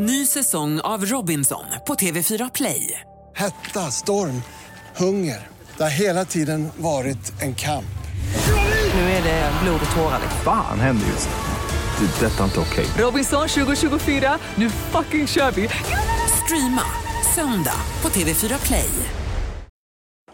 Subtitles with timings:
[0.00, 3.00] Ny säsong av Robinson på TV4 Play.
[3.36, 4.42] Hetta, storm,
[4.96, 5.46] hunger.
[5.76, 7.98] Det har hela tiden varit en kamp.
[8.94, 10.20] Nu är det blod och tårar.
[10.44, 12.06] Fan händer just nu.
[12.06, 12.26] Det.
[12.26, 12.86] är Detta är inte okej.
[12.98, 15.68] Robinson 2024, nu fucking kör vi!
[16.44, 16.82] Streama
[17.34, 18.90] söndag på TV4 Play.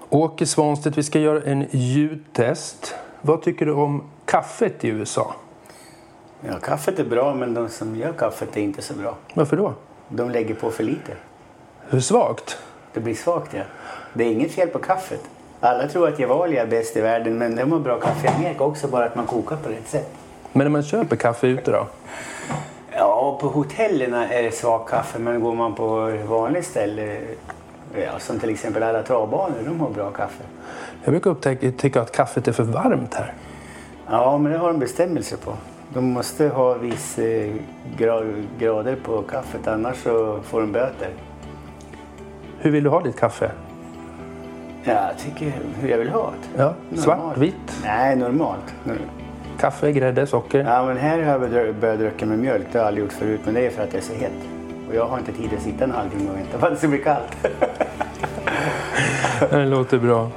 [0.08, 2.94] Åke Svanstedt, vi ska göra en ljudtest.
[3.22, 5.34] Vad tycker du om kaffet i USA?
[6.48, 9.14] Ja, kaffet är bra, men de som gör kaffet är inte så bra.
[9.34, 9.74] Varför då?
[10.08, 11.12] De lägger på för lite.
[11.88, 12.58] Hur svagt?
[12.92, 13.62] Det blir svagt, ja.
[14.12, 15.20] Det är inget fel på kaffet.
[15.60, 18.64] Alla tror att Gevalia är bäst i världen, men de har bra kaffe i Amerika
[18.64, 20.10] också, bara att man kokar på rätt sätt.
[20.52, 21.86] Men när man köper kaffe ute då?
[22.90, 27.18] Ja, på hotellen är det svagt kaffe, men går man på vanligt ställe,
[27.94, 30.42] ja, som till exempel alla travbanor, de har bra kaffe.
[31.04, 33.34] Jag brukar upptäcka tycka att kaffet är för varmt här.
[34.10, 35.52] Ja, men det har de bestämmelser på.
[35.88, 37.50] De måste ha viss eh,
[37.98, 41.08] gra- grader på kaffet, annars så får de böter.
[42.58, 43.50] Hur vill du ha ditt kaffe?
[44.84, 46.62] Ja, jag tycker hur jag vill ha det.
[46.62, 48.74] Ja, svart, vitt, Nej, normalt.
[49.58, 50.64] kaffe, grädde, socker.
[50.68, 52.66] Ja, men här har jag börjat dricka med mjölk.
[52.72, 54.32] Det har jag aldrig gjort förut, men det är för att det är så hett.
[54.88, 56.88] Och jag har inte tid att sitta en halvtimme och vänta på att det ska
[56.88, 57.36] bli kallt.
[59.50, 60.28] Det låter bra.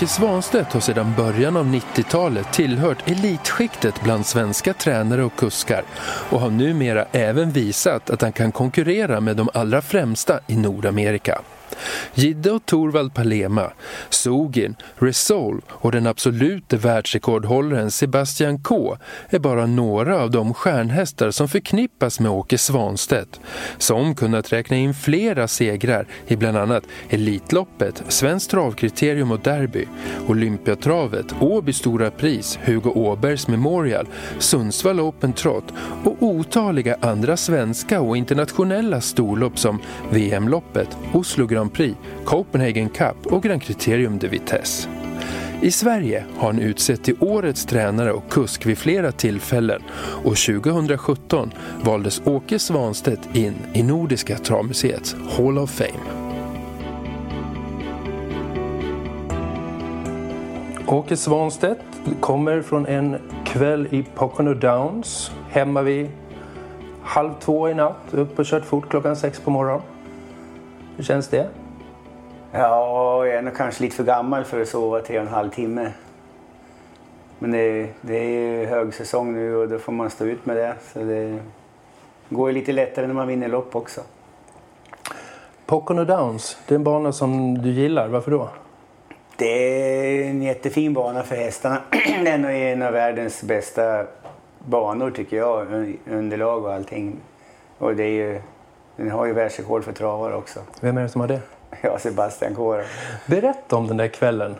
[0.00, 5.82] Åke Svanstedt har sedan början av 90-talet tillhört elitskiktet bland svenska tränare och kuskar
[6.30, 11.40] och har numera även visat att han kan konkurrera med de allra främsta i Nordamerika.
[12.14, 13.70] Gidde och Torvald Palema,
[14.08, 18.96] Sogin, Resolve och den absolute världsrekordhållaren Sebastian K
[19.28, 23.40] är bara några av de stjärnhästar som förknippas med Åke Svanstedt,
[23.78, 29.86] som kunnat räkna in flera segrar i bland annat Elitloppet, Svenskt travkriterium och derby,
[30.28, 34.06] Olympiatravet, Åby Stora Pris, Hugo Åbergs Memorial,
[34.38, 35.64] Sundsvall Open Trot
[36.04, 39.78] och otaliga andra svenska och internationella storlopp som
[40.10, 44.88] VM-loppet, Oslo Grand Prix, Copenhagen Cup och Grand Criterium de Vitesse.
[45.62, 49.82] I Sverige har han utsett till årets tränare och kusk vid flera tillfällen
[50.24, 56.20] och 2017 valdes Åke Svanstedt in i Nordiska travmuseets Hall of Fame.
[60.86, 61.80] Åke Svanstedt
[62.20, 66.10] kommer från en kväll i Pocono Downs hemma vid
[67.02, 69.82] halv två i natt, upp och kört fort klockan sex på morgonen.
[71.00, 71.48] Hur känns det?
[72.52, 75.50] Ja, jag är nog kanske lite för gammal för att sova tre och en halv
[75.50, 75.92] timme.
[77.38, 80.74] Men det, det är ju högsäsong nu och då får man stå ut med det.
[80.92, 81.38] Så det
[82.28, 84.00] går lite lättare när man vinner lopp också.
[85.66, 88.08] Pocono Downs, det är en bana som du gillar.
[88.08, 88.48] Varför då?
[89.36, 91.82] Det är en jättefin bana för hästarna.
[92.24, 94.06] Den är en av världens bästa
[94.58, 95.66] banor tycker jag.
[96.10, 97.16] Underlag och allting.
[97.78, 98.40] Och det är ju,
[99.00, 100.60] den har ju världsrekord för travare också.
[100.80, 101.40] Vem är det som har det?
[101.82, 102.84] Ja, Sebastian Kåre.
[103.26, 104.54] Berätta om den där kvällen.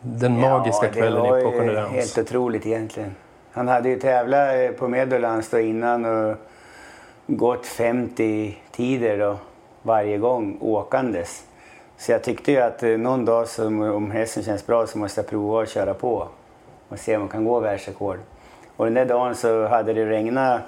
[0.00, 1.92] Den magiska kvällen det i Pocono var ju Downs.
[1.92, 3.14] helt otroligt egentligen.
[3.52, 6.36] Han hade ju tävlat eh, på Meadowlands då innan och
[7.26, 9.36] gått 50 tider då,
[9.82, 11.44] varje gång åkandes.
[11.98, 15.20] Så jag tyckte ju att eh, någon dag som, om hästen känns bra så måste
[15.20, 16.28] jag prova att köra på
[16.88, 18.18] och se om man kan gå världsrekord.
[18.76, 20.60] Och den där dagen så hade det regnat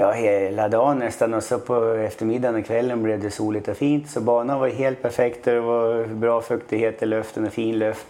[0.00, 4.10] ja, hela dagen nästan och så på eftermiddagen och kvällen blev det soligt och fint.
[4.10, 8.06] Så banan var helt perfekt och det var bra fuktighet i luften och fin luft.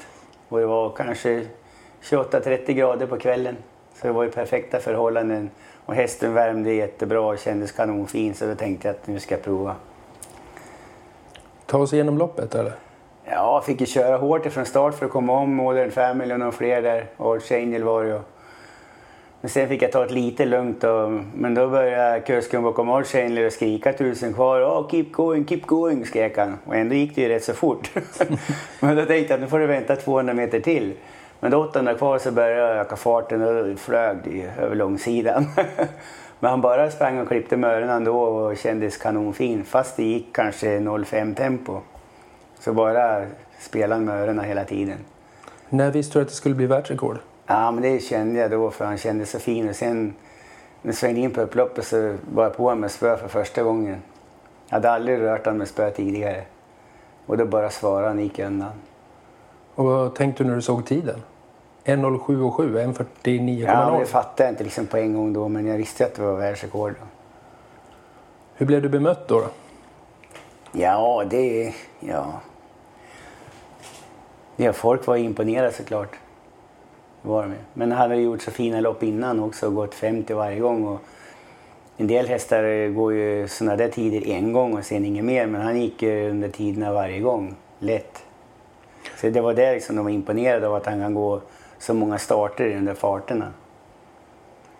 [0.48, 1.46] Och det var kanske
[2.02, 3.56] 28-30 grader på kvällen.
[3.94, 5.50] Så det var ju perfekta förhållanden.
[5.86, 9.42] Och hästen värmde jättebra och kändes kanonfin så då tänkte jag att nu ska jag
[9.42, 9.76] prova.
[11.66, 12.72] Ta oss igenom loppet eller?
[13.24, 16.52] Ja, fick ju köra hårt ifrån start för att komma om Modern Family och några
[16.52, 17.06] fler där.
[17.16, 18.20] Arch Angel var det.
[19.40, 23.06] Men sen fick jag ta det lite lugnt och, men då började kusken bakom Odd
[23.14, 24.60] Angel och skrika tusen kvar.
[24.60, 26.58] Oh, keep going, keep going, skrek han.
[26.64, 27.90] Och ändå gick det ju rätt så fort.
[28.80, 30.92] men då tänkte jag att nu får du vänta 200 meter till.
[31.40, 34.76] Men då 800 kvar så började jag öka farten och då flög det ju över
[34.76, 35.46] långsidan.
[36.40, 39.64] men han bara sprang och klippte med öronen och kändes kanonfin.
[39.64, 41.80] Fast det gick kanske 0,5 tempo.
[42.58, 43.26] Så bara
[43.58, 44.98] spelade han med öronen hela tiden.
[45.68, 47.18] När visste du att det skulle bli världsrekord?
[47.50, 49.68] Ja, men det kände jag då för han kändes så fin.
[49.68, 50.14] Och sen
[50.82, 53.62] när jag svängde in på upploppet så var jag på honom med spö för första
[53.62, 54.02] gången.
[54.68, 56.44] Jag hade aldrig rört honom med spö tidigare.
[57.26, 58.72] Och då bara svarade han och gick undan.
[59.74, 61.22] Och vad tänkte du när du såg tiden?
[61.84, 62.94] 1.07,7,
[63.24, 63.64] 1.49,0.
[63.66, 66.22] Ja, det fattade jag inte liksom på en gång då, men jag visste att det
[66.22, 66.94] var världsrekord.
[68.54, 69.40] Hur blev du bemött då?
[69.40, 69.46] då?
[70.72, 71.74] Ja, det...
[72.00, 72.32] Ja.
[74.56, 76.16] ja, folk var imponerade såklart.
[77.22, 77.54] Var de.
[77.74, 80.86] Men hade gjort så fina lopp innan också och gått 50 varje gång.
[80.86, 81.00] Och
[81.96, 85.46] en del hästar går ju sådana där tider en gång och sen inget mer.
[85.46, 87.54] Men han gick ju under tiderna varje gång.
[87.78, 88.24] Lätt.
[89.16, 91.40] Så det var där liksom de var imponerade av att han kan gå
[91.78, 93.52] så många starter i de där farterna.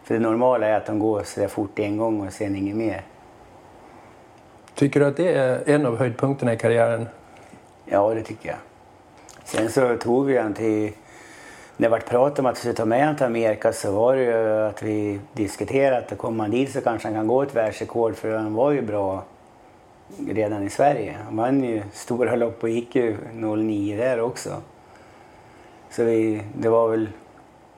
[0.05, 2.77] För det normala är att de går så där fort en gång och sen inget
[2.77, 3.03] mer.
[4.75, 7.09] Tycker du att det är en av höjdpunkterna i karriären?
[7.85, 8.59] Ja, det tycker jag.
[9.45, 10.93] Sen så tog vi han till...
[11.81, 14.23] Det vart prat om att vi skulle ta med honom till Amerika så var det
[14.23, 18.17] ju att vi diskuterade att kommer han dit så kanske han kan gå ett världsrekord
[18.17, 19.25] för han var ju bra
[20.29, 21.17] redan i Sverige.
[21.25, 23.17] Han vann ju stora lopp och gick ju
[23.57, 24.51] 09 där också.
[25.91, 27.09] Så vi, det var väl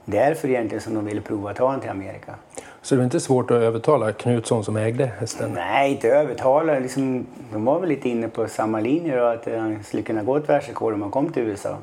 [0.05, 2.35] därför egentligen som de ville prova att ta honom till Amerika.
[2.83, 5.51] Så det var inte svårt att övertala Knutsson som ägde hästen?
[5.55, 6.79] Nej, inte övertala.
[6.79, 10.37] Liksom, de var väl lite inne på samma linje då, att han skulle kunna gå
[10.37, 11.77] ett världsrekord om han kom till USA.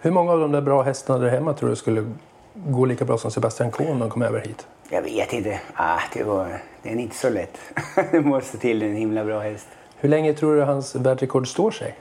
[0.00, 2.12] Hur många av de där bra hästarna där hemma tror du skulle
[2.54, 4.66] gå lika bra som Sebastian Kohn när de kom över hit?
[4.90, 5.60] Jag vet inte.
[5.74, 6.46] Ah, det, var,
[6.82, 7.58] det är inte så lätt.
[8.12, 9.68] det måste till en himla bra häst.
[9.96, 11.94] Hur länge tror du hans världsrekord står sig?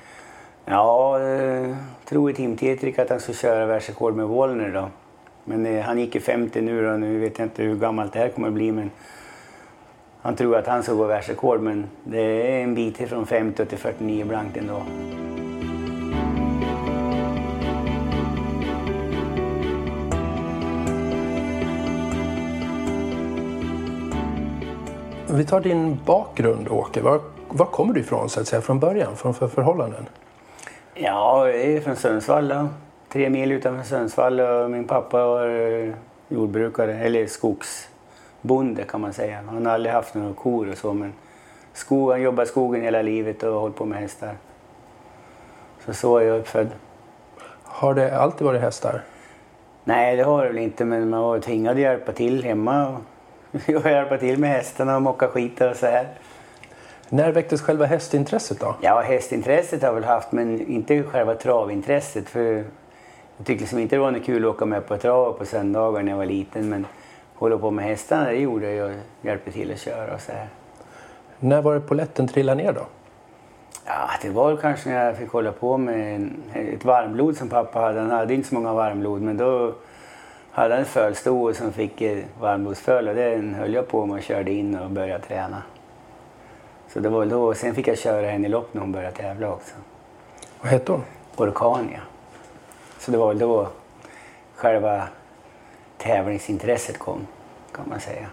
[0.65, 1.75] Ja, eh,
[2.06, 4.89] tror i Tim Tetrik att han ska köra världsrekord med Wallner då.
[5.44, 6.92] Men eh, han gick i 50 nu då.
[6.92, 8.92] Nu vet jag inte hur gammalt det här kommer att bli men
[10.21, 13.77] han tror att han ska gå världsrekord men det är en bit ifrån 50 till
[13.77, 14.81] 49 blankt ändå.
[25.35, 27.01] Vi tar din bakgrund Åke.
[27.01, 29.15] Var, var kommer du ifrån så att säga från början?
[29.15, 30.05] Från för förhållanden?
[30.93, 32.67] Ja, jag är från Sundsvall då.
[33.09, 35.93] Tre mil utanför Sundsvall och min pappa var eh,
[36.27, 39.39] jordbrukare, eller skogsbonde kan man säga.
[39.47, 41.13] Han har aldrig haft några kor och så men
[41.73, 44.35] skog, han jobbat i skogen hela livet och hållit på med hästar.
[45.85, 46.67] Så så är jag uppfödd.
[47.63, 49.01] Har det alltid varit hästar?
[49.83, 52.97] Nej, det har det väl inte men man var tvingad att hjälpa till hemma.
[53.68, 56.07] Och jag hjälpa till med hästarna och mocka skit och så här.
[57.10, 58.75] När väcktes själva hästintresset då?
[58.81, 62.30] Ja, hästintresset har jag väl haft men inte själva travintresset.
[62.30, 62.54] För
[63.38, 66.04] jag tyckte liksom inte det var något kul att åka med på trav på söndagar
[66.04, 66.69] när jag var liten.
[66.69, 66.88] Men
[67.36, 68.94] hålla på med hästarna, det gjorde jag.
[69.22, 70.48] Hjälpte till att köra och så här.
[71.40, 72.86] När var det poletten trillade ner då?
[73.86, 78.00] Ja, det var kanske när jag fick hålla på med ett varmblod som pappa hade.
[78.00, 79.74] Han hade inte så många varmblod men då
[80.56, 82.04] hade en fölsto som fick
[82.40, 85.63] varmblodsföl och den höll jag på med och körde in och började träna.
[86.94, 87.54] Så det var då.
[87.54, 89.75] Sen fick jag köra henne i lopp när hon började tävla också.
[90.62, 91.04] Vad hette hon?
[91.36, 92.02] Orkania.
[93.00, 93.68] Så det var väl då
[94.56, 95.07] själva
[95.98, 97.28] tävlingsintresset kom,
[97.72, 98.28] kan man säga.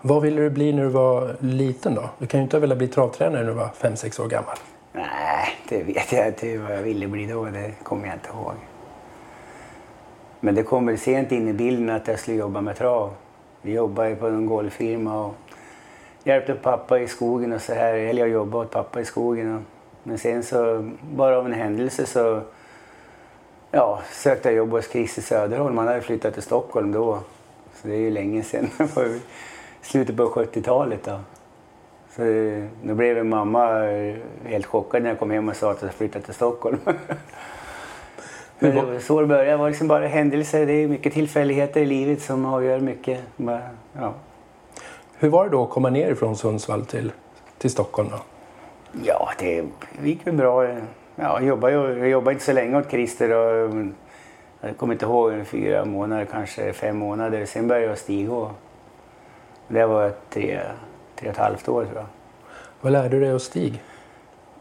[0.00, 2.10] Vad ville du bli när du var liten då?
[2.18, 4.56] Du kan ju inte ha velat bli travtränare när du var 5-6 år gammal.
[4.92, 7.44] Nej, det vet jag inte vad jag ville bli då.
[7.44, 8.54] Det kommer jag inte ihåg.
[10.40, 13.10] Men det kom väl sent in i bilden att jag skulle jobba med trav.
[13.62, 15.34] Vi jobbade på en golffirma och
[16.24, 17.94] hjälpte pappa i skogen och så här.
[17.94, 19.56] Eller jag jobbade åt pappa i skogen.
[19.56, 19.62] Och,
[20.02, 22.40] men sen så, bara av en händelse så
[23.70, 25.78] ja, sökte jag jobb hos Christer Söderholm.
[25.78, 27.18] Han hade flyttat till Stockholm då.
[27.74, 28.70] Så det är ju länge sedan.
[29.82, 31.20] Slutet på 70-talet då.
[32.16, 35.82] Så eh, då blev mamma eh, helt chockad när jag kom hem och sa att
[35.82, 36.78] jag flyttat till Stockholm.
[38.58, 39.50] Men det var så det började.
[39.50, 40.66] Det var liksom bara händelser.
[40.66, 43.20] Det är mycket tillfälligheter i livet som avgör mycket.
[43.92, 44.14] Ja.
[45.18, 47.12] Hur var det då att komma ner från Sundsvall till,
[47.58, 48.08] till Stockholm?
[48.10, 48.18] Då?
[49.04, 49.64] Ja, det
[50.02, 50.64] gick väl bra.
[50.64, 50.80] Ja,
[51.16, 53.30] jag, jobbade, jag jobbade inte så länge åt Christer.
[53.30, 53.74] Och,
[54.60, 57.46] jag kommer inte ihåg, fyra månader, kanske fem månader.
[57.46, 58.50] Sen började jag stiga.
[59.68, 60.60] Det var tre,
[61.16, 62.06] tre och ett halvt år tror jag.
[62.80, 63.82] Vad lärde du dig av Stig?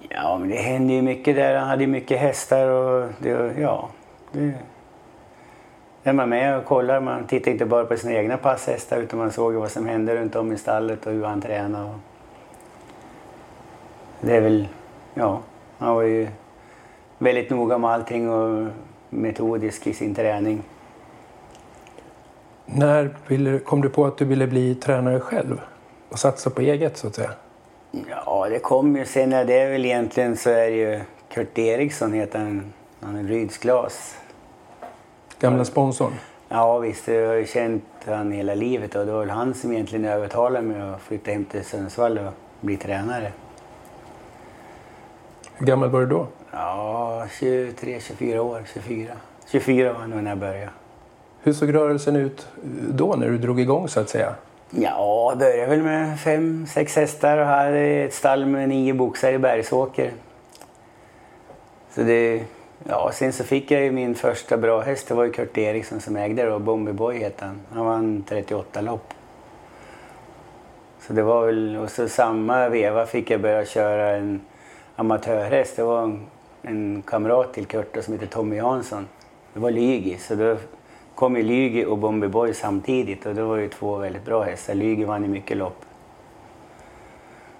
[0.10, 1.56] Ja, men det hände ju mycket där.
[1.56, 3.90] Han hade mycket hästar och det, ja.
[4.32, 4.54] Det,
[6.04, 9.32] är man med och kollar, man tittar inte bara på sina egna passhästar utan man
[9.32, 11.90] såg vad som hände runt om i stallet och hur han tränade.
[14.22, 14.68] Det är väl,
[15.14, 15.42] ja,
[15.78, 16.28] han var ju
[17.18, 18.68] väldigt noga med allting och
[19.10, 20.64] metodisk i sin träning.
[22.66, 25.62] När kom du på att du ville bli tränare själv
[26.10, 27.32] och satsa på eget så att säga?
[28.26, 29.30] Ja, det kom ju sen.
[29.30, 32.74] Det är väl egentligen så är det ju Kurt Eriksson heter han.
[33.02, 34.18] Han är Rydsglas.
[35.40, 36.14] Gamla sponsorn?
[36.50, 39.72] Ja visst, jag har ju känt han hela livet och det var väl han som
[39.72, 43.32] egentligen övertalade mig att flytta hem till Sundsvall och bli tränare.
[45.56, 46.28] Hur gammal var du då?
[46.52, 49.14] Ja, 23, 24 år, 24.
[49.48, 50.70] 24 var han nog när jag började.
[51.42, 52.48] Hur såg rörelsen ut
[52.90, 54.36] då när du drog igång så att säga?
[54.70, 59.32] Ja, jag började väl med fem, sex hästar och hade ett stall med nio boxar
[59.32, 60.12] i Bergsåker.
[61.92, 62.44] Så det,
[62.84, 65.08] ja, sen så fick jag ju min första bra häst.
[65.08, 67.62] Det var ju Kurt Eriksson som ägde det och Bombi Boy hette han.
[67.74, 69.14] Han vann 38 lopp.
[71.00, 74.42] Så det var väl, och så samma veva fick jag börja köra en
[74.96, 75.76] amatörhäst.
[75.76, 76.26] Det var en,
[76.62, 79.08] en kamrat till Kurt som heter Tommy Jansson.
[79.54, 80.58] Det var Lygi, så då
[81.18, 84.74] kom ju Lygi och Bombi Boy samtidigt och det var ju två väldigt bra hästar.
[84.74, 85.86] Lygi vann ju mycket lopp.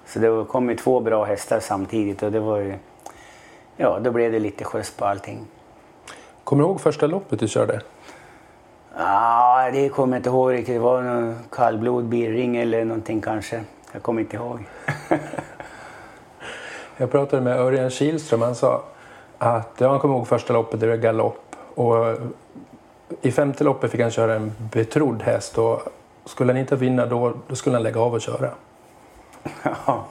[0.06, 2.76] Så det kom ju två bra hästar samtidigt och det var ju,
[3.78, 5.46] ja då blev det lite skjuts på allting.
[6.44, 7.82] Kommer du ihåg första loppet du körde?
[8.98, 10.76] Ja, det kommer jag inte ihåg riktigt.
[10.76, 13.64] Det var någon kallblod, birring eller någonting kanske.
[13.92, 14.60] Jag kommer inte ihåg.
[16.98, 18.42] jag pratade med Örjan Kihlström.
[18.42, 18.84] Han sa
[19.38, 21.56] att ja, han kommer ihåg första loppet, det var galopp.
[21.76, 22.18] Och
[23.22, 25.82] i femte loppet fick han köra en betrodd häst och
[26.26, 28.50] skulle han inte vinna då, då skulle han lägga av och köra.
[29.64, 30.06] Ja.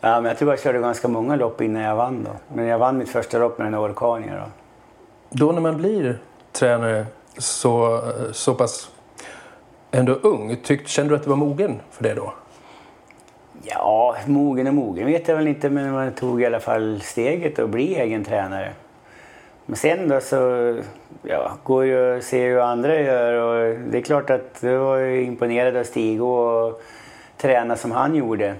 [0.00, 2.54] ja, men jag tror jag körde ganska många lopp innan jag vann då.
[2.54, 4.50] Men jag vann mitt första lopp med den Orkania då.
[5.30, 6.18] Då när man blir
[6.52, 7.06] tränare
[7.38, 8.00] så,
[8.32, 8.90] så pass
[9.90, 12.32] ändå ung, tyckte, kände du att du var mogen för det då?
[13.62, 17.58] Ja, mogen och mogen vet jag väl inte men man tog i alla fall steget
[17.58, 18.72] att bli egen tränare.
[19.72, 20.36] Men sen då så
[21.22, 25.00] ja, går ju och ser hur andra gör och det är klart att jag var
[25.00, 26.82] imponerad av Stig och
[27.36, 28.54] träna som han gjorde.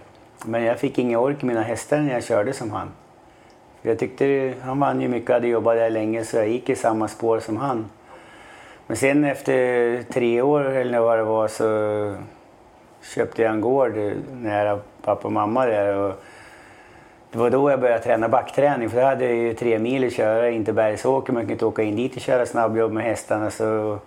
[0.45, 2.89] Men jag fick ingen ork i mina hästar när jag körde som han.
[3.83, 7.09] Jag tyckte han vann ju mycket, hade jobbat där länge så jag gick i samma
[7.09, 7.91] spår som han.
[8.87, 12.15] Men sen efter tre år eller vad det var så
[13.15, 13.93] köpte jag en gård
[14.33, 15.97] nära pappa och mamma där.
[15.97, 16.25] Och
[17.33, 20.13] det var då jag började träna backträning för då hade jag ju tre mil att
[20.13, 21.33] köra in till Bergsåker.
[21.33, 23.51] Man kunde inte åka in dit och köra snabbjobb med hästarna.
[23.51, 23.99] Så,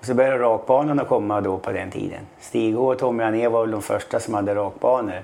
[0.00, 2.20] och så började rakbanorna komma då på den tiden.
[2.40, 5.22] Stig H och Tommy Ané var väl de första som hade rakbanor.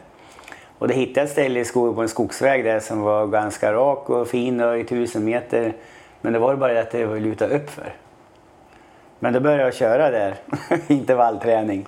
[0.79, 4.11] Och det hittade ett ställe i skogen på en skogsväg där som var ganska rak
[4.11, 5.73] och fin och i tusen meter.
[6.21, 7.95] Men det var bara det att det var luta uppför.
[9.19, 10.35] Men då började jag köra där,
[10.87, 11.87] intervallträning.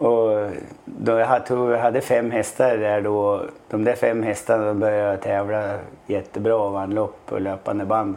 [0.00, 0.50] Och
[0.84, 3.42] då jag, hade, jag hade fem hästar där då.
[3.68, 8.16] De där fem hästarna började jag tävla jättebra och vann lopp och löpande band.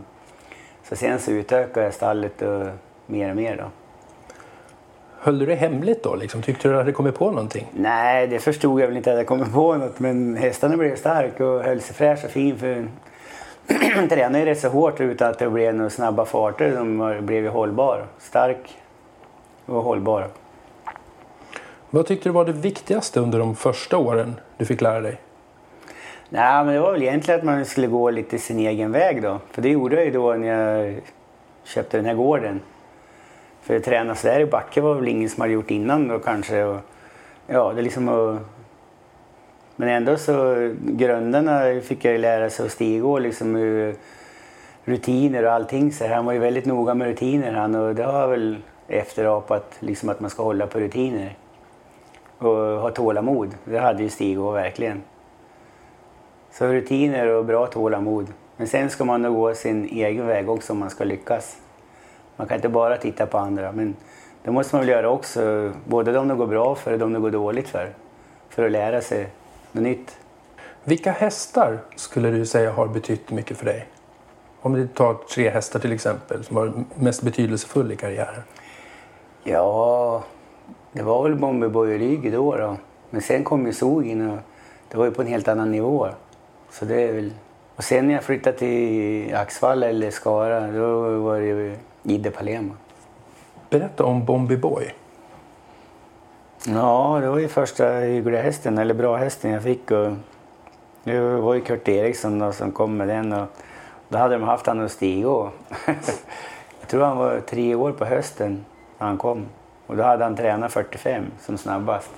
[0.84, 2.68] Så sen så utökade jag stallet och
[3.06, 3.64] mer och mer då.
[5.20, 6.16] Höll du det hemligt då?
[6.16, 6.42] Liksom?
[6.42, 7.68] Tyckte du att du hade kommit på någonting?
[7.74, 10.00] Nej, det förstod jag väl inte att jag kommit på något.
[10.00, 12.58] Men hästarna blev starka och höll sig fräsch och fin.
[12.58, 12.88] För
[14.10, 16.72] tränade ju rätt så hårt utan att det blev några snabba farter.
[16.72, 18.06] De blev ju hållbar.
[18.20, 18.78] Stark
[19.66, 20.28] och hållbar.
[21.94, 25.18] Vad tyckte du var det viktigaste under de första åren du fick lära dig?
[26.30, 29.40] Nej, men det var väl egentligen att man skulle gå lite sin egen väg då.
[29.52, 31.02] För det gjorde jag ju då när jag
[31.64, 32.62] köpte den här gården.
[33.62, 36.64] För att träna sådär i backe var väl ingen som hade gjort innan då kanske.
[36.64, 36.80] Och,
[37.48, 38.38] ja, det liksom och,
[39.76, 43.96] Men ändå så grunderna fick jag ju lära sig att stiga och liksom hur,
[44.86, 45.92] rutiner och allting.
[45.92, 48.58] Så han var ju väldigt noga med rutiner han och det har väl
[48.88, 51.38] efterapat liksom att man ska hålla på rutiner
[52.46, 53.56] och ha tålamod.
[53.66, 55.02] Det hade ju Stig och verkligen.
[56.52, 58.28] Så rutiner och bra tålamod.
[58.58, 61.58] Men sen ska man nog gå sin egen väg också om man ska lyckas.
[62.36, 63.72] Man kan inte bara titta på andra.
[63.72, 63.96] Men
[64.44, 65.72] det måste man väl göra också.
[65.86, 67.90] Både de det går bra för och de det går dåligt för.
[68.50, 69.28] För att lära sig
[69.72, 70.18] något nytt.
[70.84, 73.88] Vilka hästar skulle du säga har betytt mycket för dig?
[74.62, 78.44] Om du tar tre hästar till exempel som var mest betydelsefull i karriären.
[79.44, 80.24] Ja,
[80.94, 82.78] det var väl Bomberboy och Lyge då, då.
[83.10, 84.40] Men sen kom ju Sogin och
[84.90, 86.08] det var ju på en helt annan nivå.
[86.70, 87.34] Så det är väl...
[87.76, 92.74] Och sen när jag flyttade till Axvalla eller Skara, då var det ju Jidde Palema.
[93.70, 94.94] Berätta om Bombi Boy.
[96.68, 99.92] Ja, det var ju första hyggliga hästen, eller bra hästen jag fick.
[99.92, 100.12] Och
[101.04, 103.34] det var ju Kurt Eriksson då, som kom med den.
[103.34, 103.48] Och
[104.10, 105.50] då hade de haft han och Stig och
[106.80, 108.66] Jag tror han var tre år på hösten
[108.98, 109.46] när han kom.
[109.88, 112.12] Och då hade han tränat 45 som snabbast.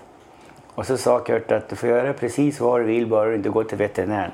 [0.75, 3.49] Och så sa Kurt att du får göra precis vad du vill bara du inte
[3.49, 4.31] går till veterinären.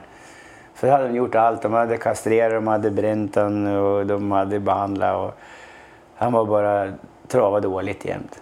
[0.73, 1.61] För då hade de gjort allt.
[1.61, 5.15] De hade kastrerat, de hade bränt honom och de hade behandlat.
[5.15, 5.39] Och
[6.15, 6.93] han var bara
[7.27, 8.41] trava dåligt jämt.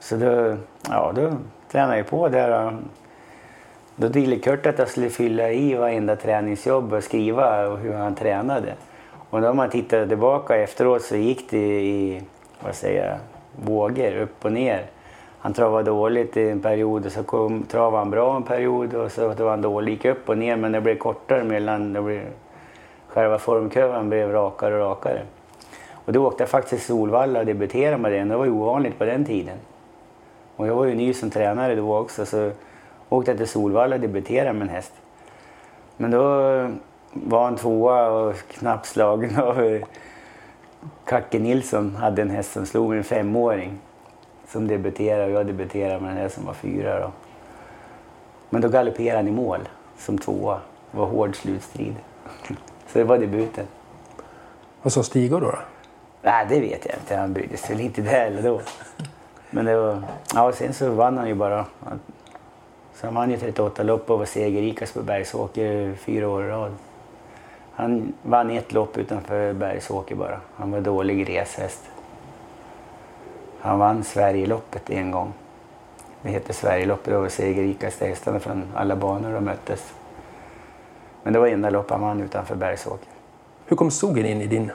[0.00, 0.56] Så då,
[0.88, 1.32] ja, då
[1.70, 2.78] tränade jag på där.
[3.96, 8.74] Då ville Kurt att jag skulle fylla i varenda träningsjobb och skriva hur han tränade.
[9.30, 12.22] Och då om man tittar tillbaka efteråt så gick det i,
[12.60, 13.18] vad säger jag,
[13.56, 14.86] vågor upp och ner.
[15.38, 19.12] Han travade dåligt i en period och så kom, travade han bra en period och
[19.12, 19.92] så var han dålig.
[19.92, 22.22] Gick upp och ner men det blev kortare mellan, det blev,
[23.08, 25.22] själva formkurvan blev rakare och rakare.
[26.04, 28.28] Och då åkte jag faktiskt till Solvalla och debuterade med den.
[28.28, 29.56] Det var ju ovanligt på den tiden.
[30.56, 32.50] Och jag var ju ny som tränare då också så
[33.08, 34.92] åkte jag till Solvalla och debuterade med en häst.
[35.96, 36.20] Men då
[37.12, 39.80] var han tvåa och knappt slagen av
[41.04, 43.78] Kacke Nilsson hade en häst som slog en femåring
[44.48, 47.00] som debuterade och jag debuterade med den här som var fyra.
[47.00, 47.12] Då.
[48.50, 50.60] Men då galopperade han i mål som tvåa.
[50.90, 51.94] Det var hård slutstrid.
[52.86, 53.66] Så det var debuten.
[54.82, 55.40] Vad sa Stig då?
[55.40, 55.58] då?
[56.22, 57.16] Nej, det vet jag inte.
[57.16, 58.60] Han brydde sig väl inte det heller då.
[59.50, 60.02] Men det var...
[60.34, 61.66] Ja, sen så vann han ju bara.
[62.94, 66.72] Så han vann ju 38 lopp och var segerrikast på Bergsåker fyra år i rad.
[67.74, 70.40] Han vann ett lopp utanför Bergsåker bara.
[70.56, 71.80] Han var dålig reshäst.
[73.60, 75.32] Han vann Sverigeloppet en gång.
[76.22, 77.12] Det heter Sverigeloppet.
[77.12, 79.92] Det var segerrikaste hästarna från alla banor de möttes.
[81.22, 83.08] Men det var enda lopp han vann utanför Bergsåker.
[83.66, 84.70] Hur kom Sogen in i din,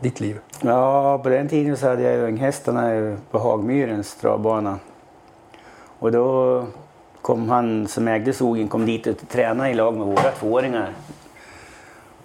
[0.00, 0.40] ditt liv?
[0.60, 4.78] Ja, på den tiden så hade jag unghästarna på Hagmyrens travbana.
[5.98, 6.64] Och då
[7.22, 10.92] kom han som ägde Sogen kom dit och tränade i lag med våra tvååringar.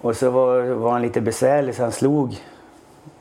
[0.04, 2.36] Och så var, var han lite besvärlig så han slog,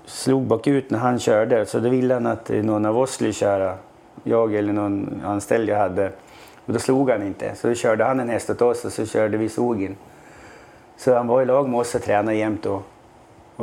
[0.05, 1.65] slog bakut när han körde.
[1.65, 3.77] Så då ville han att någon av oss skulle köra.
[4.23, 6.11] Jag eller någon anställd jag hade.
[6.65, 7.55] Och då slog han inte.
[7.55, 9.95] Så då körde han en häst åt oss och så körde vi Sogin.
[10.97, 12.81] Så han var i lag med oss och tränade jämt då.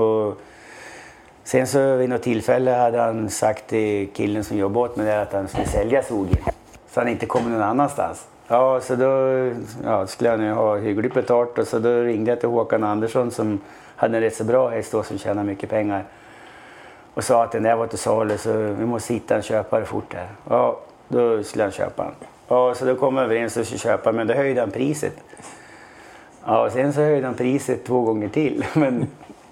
[0.02, 0.40] Och
[1.44, 5.32] sen så vid något tillfälle hade han sagt till killen som jobbade åt mig att
[5.32, 6.38] han skulle sälja Sogin.
[6.90, 8.26] Så han inte kom någon annanstans.
[8.52, 9.50] Ja, så då
[9.84, 13.30] ja, skulle han ju ha hyggligt betalt och så då ringde jag till Håkan Andersson
[13.30, 13.60] som
[13.96, 16.04] hade en rätt så bra häst då som tjänade mycket pengar.
[17.14, 20.14] Och sa att den där var till salu så vi måste hitta en köpare fort
[20.14, 20.28] här.
[20.48, 22.12] Ja, då skulle han köpa den.
[22.48, 25.16] Ja, så då kom vi överens och skulle köpa men då höjde han priset.
[26.44, 28.64] Ja, och sen så höjde han priset två gånger till.
[28.74, 29.06] Men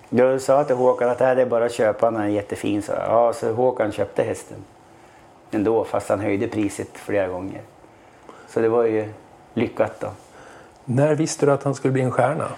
[0.09, 2.29] då sa jag till Håkan att det här är bara att köpa, den, den är
[2.29, 2.83] jättefin.
[2.83, 4.57] Så, ja, så Håkan köpte hästen
[5.51, 7.61] ändå fast han höjde priset flera gånger.
[8.49, 9.09] Så det var ju
[9.55, 10.09] lyckat då.
[10.85, 12.49] När visste du att han skulle bli en stjärna?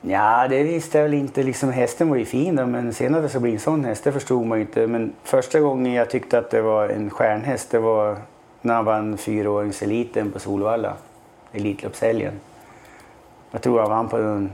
[0.00, 1.42] Ja, det visste jag väl inte.
[1.42, 4.04] Liksom, hästen var ju fin då, men sen att det skulle bli en sån häst,
[4.04, 4.86] det förstod man ju inte.
[4.86, 8.16] Men första gången jag tyckte att det var en stjärnhäst, det var
[8.60, 10.92] när han vann fyraåringseliten på Solvalla.
[11.52, 12.32] Elitloppshelgen.
[13.50, 14.50] Jag tror han vann på, en,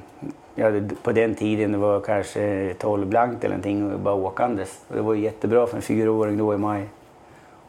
[0.55, 0.71] ja,
[1.03, 4.81] på den tiden, det var kanske 12 blankt eller någonting, bara åkandes.
[4.89, 6.89] Och det var jättebra för en fyraåring då i maj.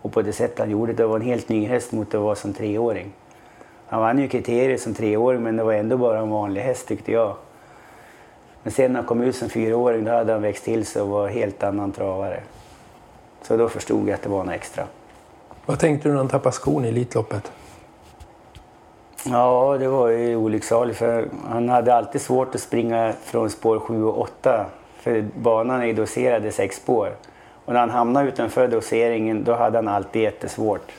[0.06, 2.36] Och på det sätt han gjorde det var en helt ny häst mot det var
[2.36, 3.14] som treåring.
[3.88, 7.12] Han vann ju kriterier som treåring men det var ändå bara en vanlig häst tyckte
[7.12, 7.36] jag.
[8.64, 11.08] Men sen när han kom ut som fyraåring då hade han växt till sig och
[11.08, 12.40] var helt annan travare.
[13.42, 14.84] Så då förstod jag att det var något extra.
[15.66, 17.52] Vad tänkte du när han tappade skon i Elitloppet?
[19.26, 24.04] Ja, det var ju olycksaligt för han hade alltid svårt att springa från spår 7
[24.04, 24.66] och 8.
[24.96, 27.16] För banan är doserad i sex spår.
[27.66, 30.92] Och när han hamnade utanför doseringen då hade han alltid jättesvårt.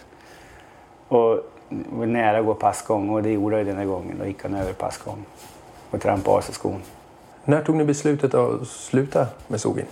[1.08, 4.18] Och var nära att gå passgång och det gjorde han den här gången.
[4.18, 5.24] Då gick han över passgång
[5.90, 6.82] och trampade av sig skon.
[7.44, 9.86] När tog ni beslutet att sluta med Sogin?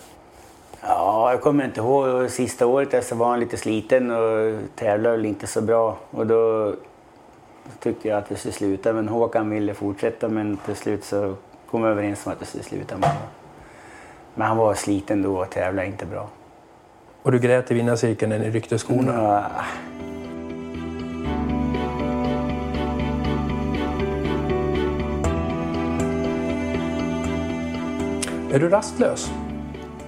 [0.81, 2.31] Ja, jag kommer inte ihåg.
[2.31, 5.97] Sista året där så var han lite sliten och tävlade väl inte så bra.
[6.11, 6.75] Och då
[7.81, 8.93] tyckte jag att vi skulle sluta.
[8.93, 11.35] Men Håkan ville fortsätta men till slut så
[11.71, 13.27] kom vi överens om att vi skulle sluta med honom.
[14.35, 16.29] Men han var sliten då och tävlade inte bra.
[17.25, 19.13] Och du grät i vinnarcirkeln när ni ryckte skorna?
[19.13, 19.65] Ja.
[28.55, 29.31] Är du rastlös?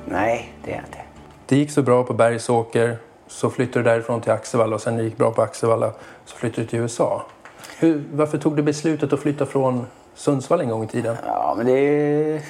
[0.04, 0.98] Nej, det är jag inte.
[1.46, 5.02] Det gick så bra på Bergsåker, så flyttade du därifrån till Axevalla och sen det
[5.02, 5.92] gick bra på Axevalla
[6.24, 7.26] så flyttade du till USA.
[7.78, 11.16] Hur, varför tog du beslutet att flytta från Sundsvall en gång i tiden?
[11.26, 12.42] Ja, men det,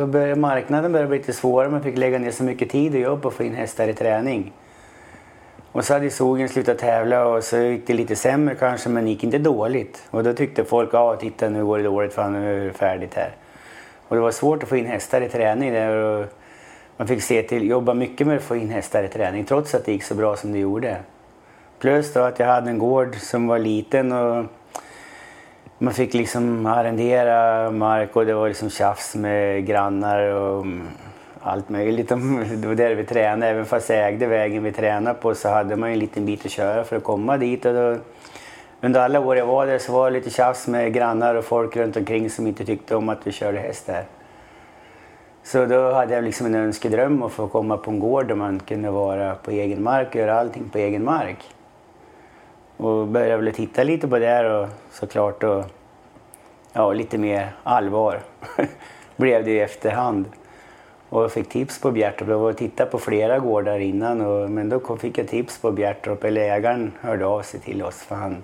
[0.00, 1.70] då började marknaden började bli lite svårare.
[1.70, 3.94] Man fick lägga ner så mycket tid och jobb på att få in hästar i
[3.94, 4.52] träning.
[5.72, 9.10] Och så hade Sogen slutat tävla och så gick det lite sämre kanske, men det
[9.10, 10.02] gick inte dåligt.
[10.10, 13.14] Och då tyckte folk, ja titta nu går det dåligt för nu är det färdigt
[13.14, 13.30] här.
[14.08, 15.96] Och det var svårt att få in hästar i träning där.
[15.96, 16.26] Och
[16.96, 19.84] man fick se till, jobba mycket med att få in hästar i träning trots att
[19.84, 20.96] det gick så bra som det gjorde.
[21.78, 24.44] Plus då att jag hade en gård som var liten och
[25.84, 30.88] man fick liksom arrendera mark och det var liksom tjafs med grannar och mm,
[31.40, 32.08] allt möjligt.
[32.08, 33.46] Det var där vi tränade.
[33.46, 36.46] Även fast jag ägde vägen vi tränade på så hade man ju en liten bit
[36.46, 37.64] att köra för att komma dit.
[37.64, 37.96] Och då,
[38.80, 41.76] under alla år jag var där så var det lite tjafs med grannar och folk
[41.76, 44.04] runt omkring som inte tyckte om att vi körde häst där.
[45.42, 48.60] Så då hade jag liksom en önskedröm att få komma på en gård där man
[48.60, 51.53] kunde vara på egen mark och göra allting på egen mark.
[52.76, 55.64] Och började väl titta lite på det och såklart och
[56.72, 58.20] ja, lite mer allvar
[59.16, 60.24] blev det i efterhand.
[61.08, 62.28] och fick tips på Bjärtorp.
[62.28, 65.72] Jag var och tittade på flera gårdar innan och, men då fick jag tips på
[65.72, 66.24] Bjärtorp.
[66.24, 68.36] Eller ägaren hörde av sig till oss för han,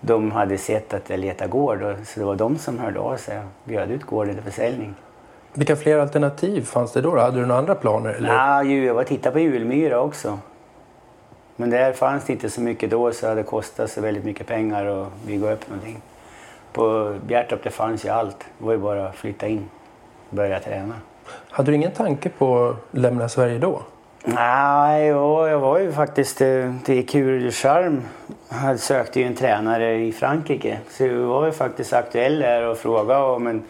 [0.00, 3.16] de hade sett att jag letade gård och, så det var de som hörde av
[3.16, 4.94] sig och bjöd ut gården till försäljning.
[5.52, 7.18] Vilka fler alternativ fanns det då?
[7.18, 8.10] Hade du några andra planer?
[8.10, 8.28] Eller?
[8.28, 10.38] Ja, jag var tittade på Julmyra också.
[11.56, 14.86] Men där fanns det inte så mycket då så det kostat så väldigt mycket pengar
[14.86, 16.02] att bygga upp någonting.
[16.72, 18.38] På Bjärtorp det fanns ju allt.
[18.58, 19.68] Det var ju bara att flytta in
[20.30, 20.94] och börja träna.
[21.50, 23.82] Hade du ingen tanke på att lämna Sverige då?
[24.24, 28.02] Nej, ja, jag var ju faktiskt eh, till Kur Charm.
[28.48, 30.78] Jag sökte ju en tränare i Frankrike.
[30.90, 33.38] Så jag var ju faktiskt aktuell där och frågade.
[33.38, 33.64] Men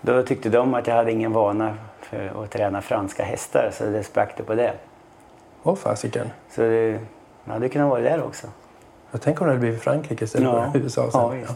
[0.00, 3.70] då tyckte de att jag hade ingen vana för att träna franska hästar.
[3.72, 4.72] Så det sprack det på det.
[5.62, 6.30] Åh fasiken.
[6.50, 7.00] Så det
[7.46, 8.46] hade kunnat vara där också.
[9.10, 10.72] Jag tänker om det hade blivit Frankrike istället Ja.
[10.72, 11.20] för USA sen.
[11.20, 11.52] Ja, visst.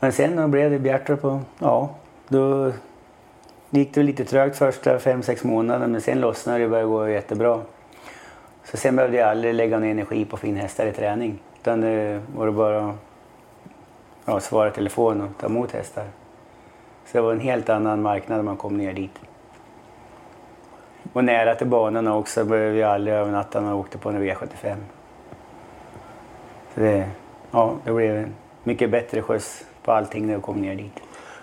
[0.00, 1.90] Men sen då blev det Bjärtorp och ja,
[2.28, 2.72] då
[3.70, 7.08] gick det lite trögt första fem sex månader men sen lossnade det och började gå
[7.08, 7.60] jättebra.
[8.64, 11.38] Så sen behövde jag aldrig lägga ner energi på finhästar i träning.
[11.60, 12.94] Utan det var det bara att
[14.24, 16.04] ja, svara telefon och ta emot hästar.
[17.06, 19.18] Så det var en helt annan marknad när man kom ner dit.
[21.12, 24.76] Och nära till banorna också behövde jag aldrig övernatta när jag åkte på en V75.
[26.74, 27.08] Så det,
[27.50, 28.28] ja, det blev
[28.64, 31.02] mycket bättre skjuts på allting när jag kom ner dit.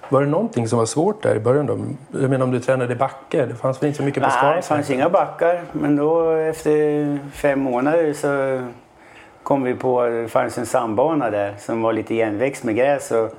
[0.10, 1.79] Var det någonting som var svårt där i början då?
[2.19, 4.55] Jag menar om du tränade i backe, det fanns väl inte så mycket på Nej,
[4.55, 5.62] det fanns inga backar.
[5.71, 8.62] Men då efter fem månader så
[9.43, 13.12] kom vi på att det fanns en sandbana där som var lite igenväxt med gräs.
[13.12, 13.34] Och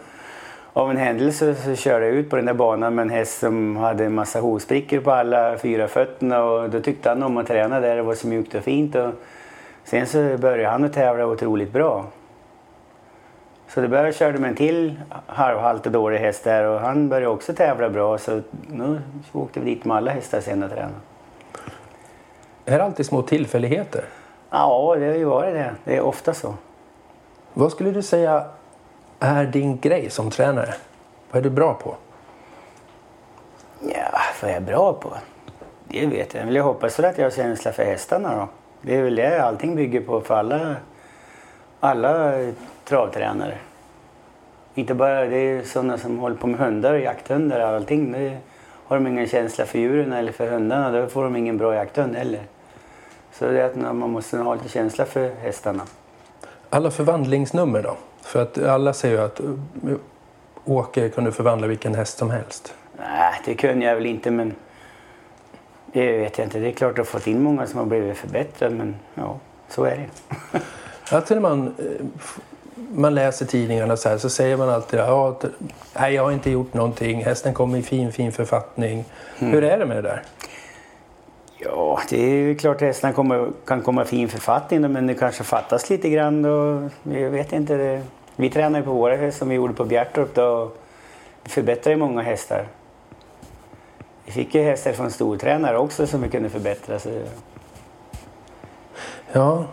[0.73, 3.77] av en händelse så körde jag ut på den där banan med en häst som
[3.77, 7.81] hade en massa hovsprickor på alla fyra fötterna och då tyckte han om att träna
[7.81, 7.97] där.
[7.97, 8.95] Det var så mjukt och fint.
[8.95, 9.11] Och
[9.85, 12.05] sen så började han att tävla otroligt bra.
[13.69, 17.29] Så det började körde med en till halvhalt och dålig häst där och han började
[17.29, 19.01] också tävla bra så nu
[19.33, 20.95] åkte vi dit med alla hästar sen och tränade.
[22.65, 24.05] Är det alltid små tillfälligheter?
[24.51, 25.75] Ja, det har ju varit det.
[25.85, 26.55] Det är ofta så.
[27.55, 28.45] Vad skulle du säga
[29.21, 30.75] är din grej som tränare?
[31.31, 31.97] Vad är du bra på?
[33.81, 35.13] Ja, vad är jag bra på?
[35.89, 36.53] Det vet jag.
[36.53, 38.49] Jag hoppas väl att jag har känsla för hästarna då.
[38.83, 40.77] Det är väl det allting bygger på för alla,
[41.81, 42.35] alla
[42.85, 43.59] travtränare.
[44.75, 48.13] Inte bara det är sådana som håller på med hundar och jakthundar och allting.
[48.13, 48.39] Det
[48.87, 52.17] har de ingen känsla för djuren eller för hundarna då får de ingen bra jakthund
[52.17, 52.43] heller.
[53.33, 55.83] Så det är att man måste ha lite känsla för hästarna.
[56.71, 57.97] Alla förvandlingsnummer då?
[58.23, 59.97] För att alla säger ju att uh,
[60.65, 62.75] Åke kunde förvandla vilken häst som helst.
[62.99, 64.55] Nej, det kunde jag väl inte men
[65.93, 66.59] det vet jag inte.
[66.59, 69.39] Det är klart att jag har fått in många som har blivit förbättrade men ja,
[69.69, 70.61] så är det.
[71.11, 72.07] Alltid när man, eh,
[72.95, 75.45] man läser tidningarna så här så säger man alltid ja, att,
[75.97, 79.05] nej jag har inte gjort någonting, hästen kommer i fin fin författning.
[79.39, 80.23] Hur är det med det där?
[81.63, 85.45] Ja, det är klart att hästarna kommer, kan komma i fin författning men det kanske
[85.45, 86.89] fattas lite grann då.
[87.03, 87.77] Jag vet inte.
[87.77, 88.03] Det.
[88.37, 90.71] Vi tränar ju på våra hästar som vi gjorde på Bjärtorp då.
[91.45, 92.67] Vi förbättrar ju många hästar.
[94.25, 96.99] Vi fick ju hästar från stortränare också som vi kunde förbättra.
[96.99, 97.11] Så
[99.33, 99.65] Ja,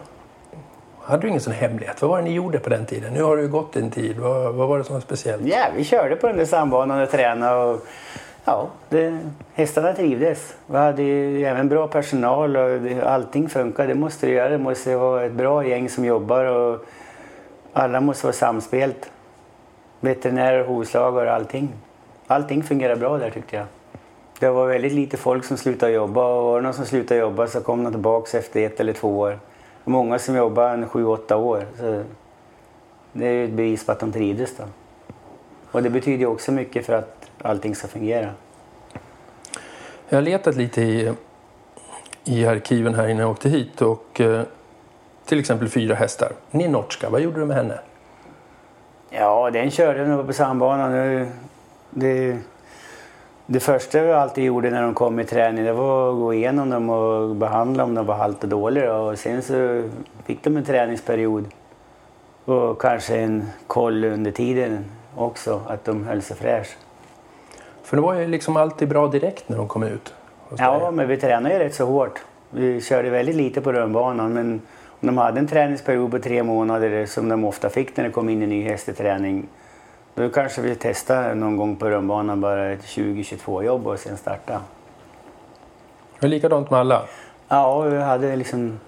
[1.01, 2.01] hade du ingen sån hemlighet?
[2.01, 3.13] Vad var det ni gjorde på den tiden?
[3.13, 4.17] Nu har det ju gått en tid.
[4.17, 5.45] Vad, vad var det som var speciellt?
[5.45, 7.85] Ja, vi körde på den där sandbanan och tränade och
[8.47, 9.19] ja, det,
[9.53, 10.55] hästarna trivdes.
[10.67, 13.87] Vi hade ju även bra personal och det, allting funkade.
[13.87, 14.49] Det måste det göra.
[14.49, 16.85] Det måste vara ett bra gäng som jobbar och
[17.73, 19.11] alla måste vara samspelt.
[19.99, 21.69] Veterinärer, hovslagare och allting.
[22.27, 23.65] Allting fungerar bra där tyckte jag.
[24.39, 27.47] Det var väldigt lite folk som slutade jobba och var det någon som slutade jobba
[27.47, 29.39] så kom de tillbaka efter ett eller två år.
[29.83, 31.65] Många som jobbade en sju, åtta år.
[31.77, 32.03] Så
[33.13, 34.63] det är ju ett bevis på att de trivdes då.
[35.71, 38.29] Och det betyder ju också mycket för att allting ska fungera.
[40.09, 41.13] Jag har letat lite i,
[42.23, 44.41] i arkiven här innan jag åkte hit och eh,
[45.25, 46.31] till exempel fyra hästar.
[46.51, 47.79] Ninotchka, vad gjorde du med henne?
[49.09, 50.91] Ja, den körde nog på sandbanan.
[50.91, 51.27] Det,
[51.89, 52.37] det,
[53.45, 56.69] det första vi alltid gjorde när de kom i träning det var att gå igenom
[56.69, 58.97] dem och behandla om de var halt och dåliga.
[58.97, 59.83] Och sen så
[60.25, 61.45] fick de en träningsperiod
[62.45, 66.77] och kanske en koll under tiden också, att de höll sig fräsch.
[67.87, 70.13] För det var ju liksom alltid bra direkt när de kom ut.
[70.57, 72.19] Ja, men vi tränade ju rätt så hårt.
[72.49, 74.61] Vi körde väldigt lite på rundbanan men
[74.99, 78.29] om de hade en träningsperiod på tre månader som de ofta fick när det kom
[78.29, 79.47] in en ny häst i träning
[80.15, 84.61] då kanske vi testade någon gång på rundbanan bara ett 20-22 jobb och sen starta.
[86.19, 87.01] Är likadant med alla.
[87.47, 88.79] Ja, vi hade liksom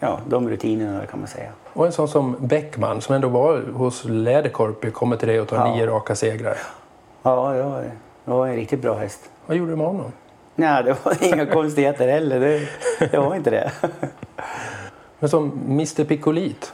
[0.00, 1.50] ja, de rutinerna kan man säga.
[1.72, 5.56] Och en sån som Bäckman som ändå var hos Läderkorpi kommer till dig och tar
[5.56, 5.74] Ja.
[5.74, 6.56] nio raka segrar.
[7.22, 7.82] Ja, ja,
[8.24, 9.30] Det var en riktigt bra häst.
[9.46, 10.12] Vad gjorde du med honom?
[10.54, 12.40] Nej, det var inga konstigheter heller.
[12.40, 12.68] Det,
[13.10, 13.72] det var inte det.
[15.18, 16.72] Men som Mr Piccolit.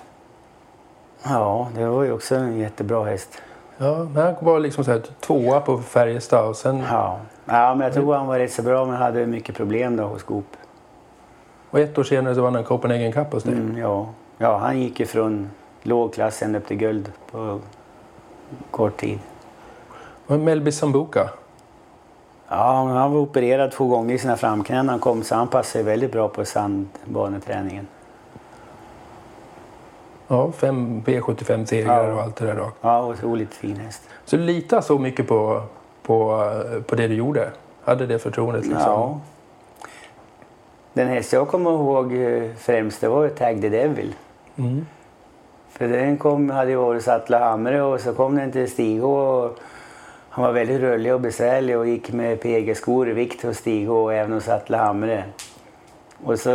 [1.23, 3.43] Ja, det var ju också en jättebra häst.
[3.77, 6.83] Ja, men han var liksom så här tvåa på Färjestad och sen...
[6.91, 7.19] Ja.
[7.45, 10.23] ja, men jag tror han var rätt så bra men hade mycket problem då hos
[10.23, 10.57] Goop.
[11.71, 13.55] Och ett år senare så vann han Copenhagen Cup hos dig.
[13.55, 14.09] Mm, ja.
[14.39, 15.51] ja, han gick ju från
[15.83, 17.61] låg klass ända upp till guld på
[18.71, 19.19] kort tid.
[20.31, 21.31] Och Melby Sambuca.
[22.49, 25.85] Ja, men han var opererad två gånger i sina framknän han kom så han passade
[25.85, 27.87] väldigt bra på sandbaneträningen.
[30.29, 32.15] Ja, fem V75-segrar Ja.
[32.15, 32.71] och allt det där då.
[32.81, 34.03] Ja, otroligt fin häst.
[34.25, 35.63] Så du litar så mycket på,
[36.03, 36.47] på,
[36.87, 37.51] på det du gjorde?
[37.85, 38.83] Hade det förtroendet liksom?
[38.93, 39.21] Ja.
[40.93, 44.15] Den häst jag kommer ihåg eh, främst det var Tag the Devil.
[44.57, 44.87] Mm.
[45.71, 49.59] För den kom, hade ju varit Sattla Hamre och så kom den till Stig och
[50.33, 54.15] han var väldigt rörlig och besvärlig och gick med PG-skor i vikt hos Stig och
[54.15, 55.25] även hos Atle Hamre.
[56.25, 56.51] Och så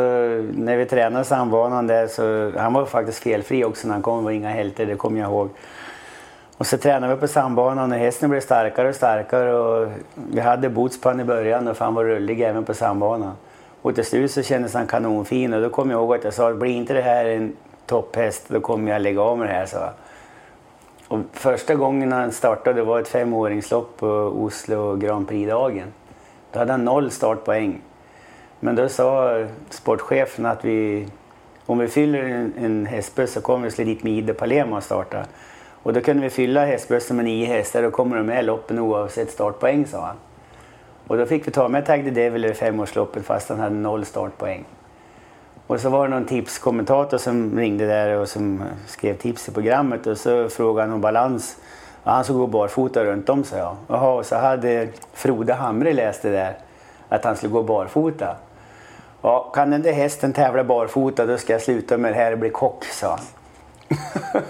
[0.54, 4.24] när vi tränade sambanan där så, han var faktiskt felfri också när han kom, det
[4.24, 5.50] var inga hälter, det kommer jag ihåg.
[6.58, 10.70] Och så tränade vi på sambanan och hästen blev starkare och starkare och vi hade
[10.70, 13.34] boots på honom i början och för han var rullig även på sambanan.
[13.82, 16.54] Och till slut så kändes han kanonfin och då kom jag ihåg att jag sa,
[16.54, 19.78] blir inte det här en topphäst då kommer jag lägga av med det här, så.
[21.08, 25.94] Och första gången han startade var ett femåringslopp på Oslo Grand Prix-dagen.
[26.52, 27.82] Då hade han noll startpoäng.
[28.60, 29.40] Men då sa
[29.70, 31.08] sportchefen att vi,
[31.66, 34.84] om vi fyller en, en hästbuss så kommer vi slå dit med Ide Palema och
[34.84, 35.26] starta.
[35.84, 39.32] Och då kunde vi fylla hästbussen med nio hästar och kommer de med loppen oavsett
[39.32, 40.16] startpoäng, sa han.
[41.08, 44.06] Och då fick vi ta med Tag the Devil i femårsloppet fast han hade noll
[44.06, 44.66] startpoäng.
[45.68, 50.08] Och så var det någon tipskommentator som ringde där och som skrev tips i programmet
[50.08, 51.58] och så frågade han om balans.
[52.04, 53.76] Och han skulle gå barfota runt om, sa jag.
[53.88, 56.58] Jaha, och så hade Frode Hamre läst det där,
[57.10, 58.36] att han skulle gå barfota.
[59.22, 62.40] Ja, kan den där hästen tävla barfota då ska jag sluta med det här och
[62.40, 63.20] bli kock, sa han.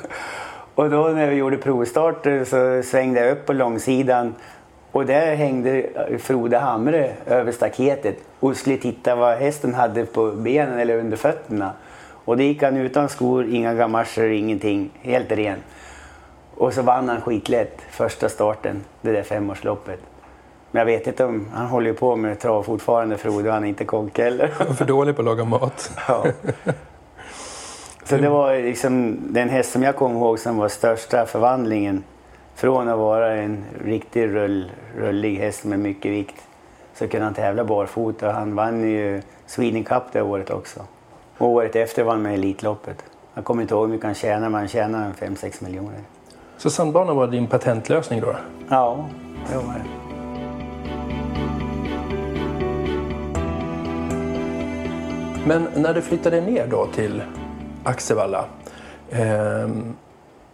[0.76, 4.36] och då när vi gjorde provstarter så svängde jag upp på långsidan
[4.96, 5.86] och där hängde
[6.20, 11.72] Frode Hamre över staketet och skulle titta vad hästen hade på benen eller under fötterna.
[12.26, 14.90] Och det gick han utan skor, inga gamascher, ingenting.
[15.02, 15.60] Helt ren.
[16.56, 20.00] Och så vann han skitlätt första starten, det där femårsloppet.
[20.72, 23.86] Men jag vet inte om, han håller på med trav fortfarande Frode, han är inte
[23.86, 24.48] kock heller.
[24.78, 25.92] För dålig på att laga mat.
[26.08, 26.26] Ja.
[28.04, 32.04] Så det var liksom den häst som jag kommer ihåg som var största förvandlingen.
[32.56, 36.44] Från att vara en riktig rull, rullig häst med mycket vikt
[36.94, 38.32] så kunde han tävla barfota.
[38.32, 40.80] Han vann ju Sweden Cup det året också.
[41.38, 43.04] Och året efter vann han Elitloppet.
[43.34, 46.00] Jag kommer inte ihåg hur mycket han tjänade, men han tjänade 5-6 miljoner.
[46.58, 48.36] Så sandbanan var din patentlösning då?
[48.70, 49.06] Ja,
[49.52, 49.86] det var det.
[55.48, 57.22] Men när du flyttade ner då till
[57.84, 58.46] Axevalla
[59.12, 59.96] ehm,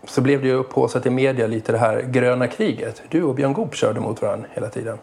[0.04, 3.02] så blev det ju upphaussat i media lite det här gröna kriget.
[3.10, 4.98] Du och Björn Goop körde mot varandra hela tiden.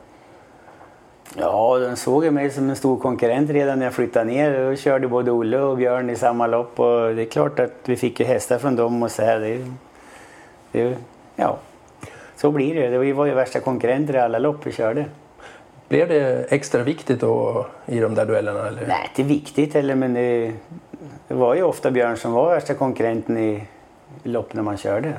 [1.37, 4.71] Ja, de såg mig som en stor konkurrent redan när jag flyttade ner.
[4.71, 7.97] Då körde både Olle och Björn i samma lopp och det är klart att vi
[7.97, 9.41] fick ju hästar från dem och så här.
[9.41, 9.65] Det,
[10.73, 10.97] det,
[11.37, 11.59] ja,
[12.37, 12.99] så blir det.
[12.99, 15.05] Vi var ju värsta konkurrenter i alla lopp vi körde.
[15.89, 18.69] Blev det extra viktigt då i de där duellerna?
[18.69, 18.87] Eller?
[18.87, 20.53] Nej, inte viktigt heller men det,
[21.29, 23.63] det var ju ofta Björn som var värsta konkurrenten i
[24.23, 25.13] lopp när man körde.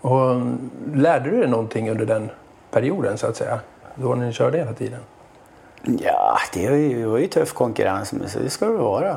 [0.00, 0.40] Och
[0.94, 2.30] lärde du dig någonting under den
[2.70, 3.60] perioden så att säga?
[3.94, 5.00] Då ni körde hela tiden?
[5.82, 9.16] Ja, det var ju, det var ju tuff konkurrens men så det ska det vara.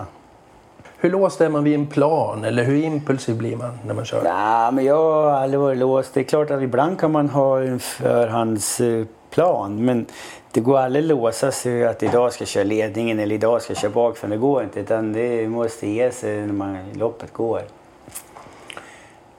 [0.98, 4.24] Hur låst är man vid en plan eller hur impulsiv blir man när man kör?
[4.24, 6.14] Nej, men jag har aldrig varit låst.
[6.14, 10.06] Det är klart att ibland kan man ha en förhandsplan men
[10.52, 13.74] det går aldrig att låsa sig att idag ska jag köra ledningen eller idag ska
[13.74, 14.30] jag köra bakifrån.
[14.30, 17.62] Det går inte utan det måste ge sig när man, loppet går.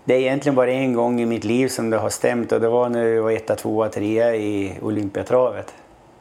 [0.09, 2.69] Det är egentligen bara en gång i mitt liv som det har stämt och det
[2.69, 5.75] var när jag var etta, tvåa, trea i Olympiatravet.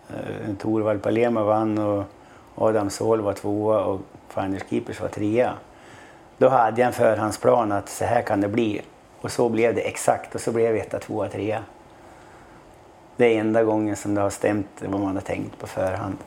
[0.09, 2.03] Eh, Torvald Palema vann och
[2.55, 5.53] Adam Sohl var tvåa och Finders Keepers var trea.
[6.37, 8.81] Då hade jag en förhandsplan att så här kan det bli.
[9.21, 11.63] Och så blev det exakt och så blev jag etta, tvåa, trea.
[13.17, 16.17] Det är enda gången som det har stämt vad man har tänkt på förhand.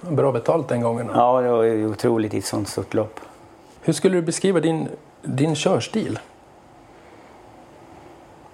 [0.00, 1.06] Bra betalt den gången.
[1.06, 1.12] då.
[1.14, 3.20] Ja, det var otroligt i ett sånt stort lopp.
[3.82, 4.88] Hur skulle du beskriva din,
[5.22, 6.18] din körstil?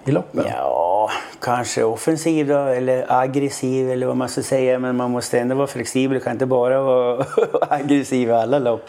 [0.05, 0.45] I loppen?
[0.49, 1.09] Ja,
[1.41, 4.79] kanske offensiv då, eller aggressiv eller vad man ska säga.
[4.79, 7.25] Men man måste ändå vara flexibel, kan inte bara vara
[7.69, 8.85] aggressiv i alla lopp.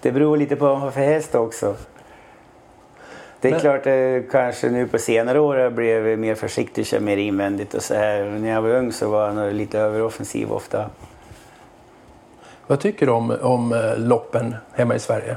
[0.00, 1.74] Det beror lite på vad man har för häst också.
[3.40, 6.86] Det är Men- klart, eh, kanske nu på senare år har jag blivit mer försiktig,
[6.86, 8.24] kör mer invändigt och så här.
[8.24, 10.90] Men När jag var ung så var jag lite överoffensiv ofta.
[12.66, 15.36] Vad tycker du om, om eh, loppen hemma i Sverige?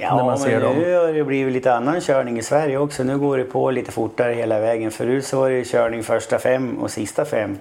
[0.00, 0.76] Ja, När man men ser dem.
[0.76, 3.04] nu har det blivit lite annan körning i Sverige också.
[3.04, 4.90] Nu går det på lite fortare hela vägen.
[4.90, 7.58] Förut så var det körning första fem och sista fem.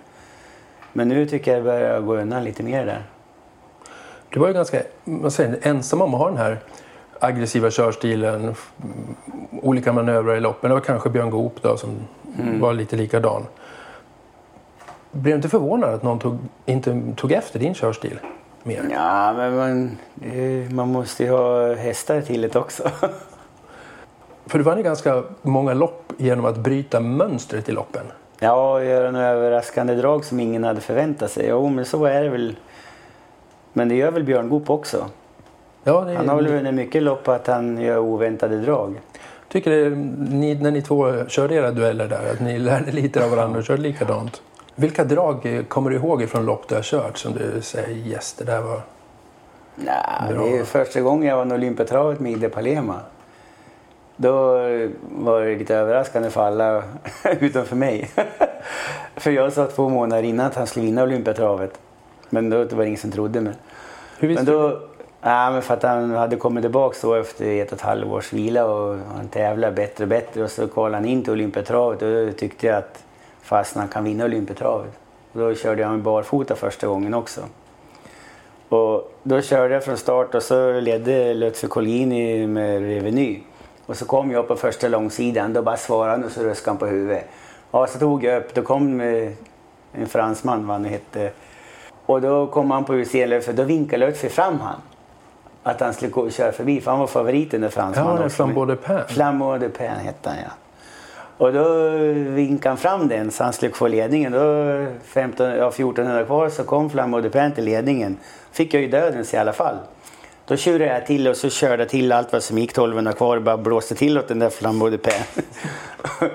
[0.93, 3.02] Men nu tycker jag det börjar gå undan lite mer där.
[4.30, 6.58] Du var ju ganska vad säger, ensam om att ha den här
[7.19, 8.56] aggressiva körstilen,
[9.62, 10.69] olika manövrar i loppen.
[10.69, 11.89] Det var kanske Björn Goop då som
[12.39, 12.60] Mm.
[12.60, 13.45] var lite likadan.
[15.12, 18.19] Blev du inte förvånad att någon tog, inte tog efter din körstil
[18.67, 18.89] mer?
[18.91, 22.91] Ja, men man, eh, man måste ju ha hästar till det också.
[24.45, 28.06] För du vann ju ganska många lopp genom att bryta mönstret i loppen.
[28.39, 31.45] Ja, och göra några överraskande drag som ingen hade förväntat sig.
[31.49, 32.56] Jo, men så är det väl.
[33.73, 35.06] Men det gör väl Björn Goop också.
[35.84, 39.01] Ja, det, Han har väl vunnit mycket lopp på att han gör oväntade drag.
[39.47, 39.89] tycker det,
[40.36, 43.65] ni, när ni två körde era dueller där, att ni lärde lite av varandra och
[43.65, 44.41] körde likadant.
[44.80, 48.44] Vilka drag kommer du ihåg ifrån lopp du har kört som du säger yes, det
[48.44, 48.82] där var...
[49.76, 50.44] Nej, Bra.
[50.44, 53.00] det är första gången jag vann Olympiatravet med Ide Palema.
[54.16, 54.54] Då
[55.12, 56.84] var det lite överraskande för alla
[57.40, 58.10] utom för mig.
[59.16, 61.80] för jag sa två månader innan att han skulle vinna Olympiatravet.
[62.30, 63.54] Men då var det ingen som trodde mig.
[64.20, 64.82] Hur visste Men då,
[65.22, 68.66] ja, men för att han hade kommit tillbaka så efter ett och ett halvårs vila
[68.66, 72.32] och han tävlade bättre och bättre och så kvalade han in till Olympiatravet och då
[72.32, 73.04] tyckte jag att
[73.48, 74.92] fast han kan vinna Olympiatravet.
[75.32, 77.42] Och då körde jag med barfota första gången också.
[78.70, 83.40] Och då körde jag från start och så ledde Lutfi Collini med Reveny.
[83.86, 86.78] Och så kom jag på första långsidan, då bara svarade han och så ruskade han
[86.78, 87.26] på huvudet.
[87.72, 89.02] Ja, så tog jag upp, då kom
[89.92, 91.32] en fransman, vad han nu hette.
[92.06, 93.12] Och då kom han på UC,
[93.46, 94.82] för då vinkade Lutfi fram han.
[95.64, 98.30] Att han skulle gå, köra förbi, för han var favoriten Ja, fransmannen också.
[98.30, 99.00] Flambeau de Pin.
[99.08, 100.66] Flambeau de Pin hette han ja.
[101.38, 104.32] Och då vinkade han fram den så han skulle få ledningen.
[104.32, 108.17] Då 15, ja, 1400 kvar så kom Flambeau de Pin till ledningen.
[108.52, 109.76] Fick jag ju dödens i alla fall.
[110.45, 113.38] Då tjurade jag till och så körde jag till allt vad som gick 1200 kvar
[113.38, 115.43] och bara blåste till åt den där Flambeau de Pin.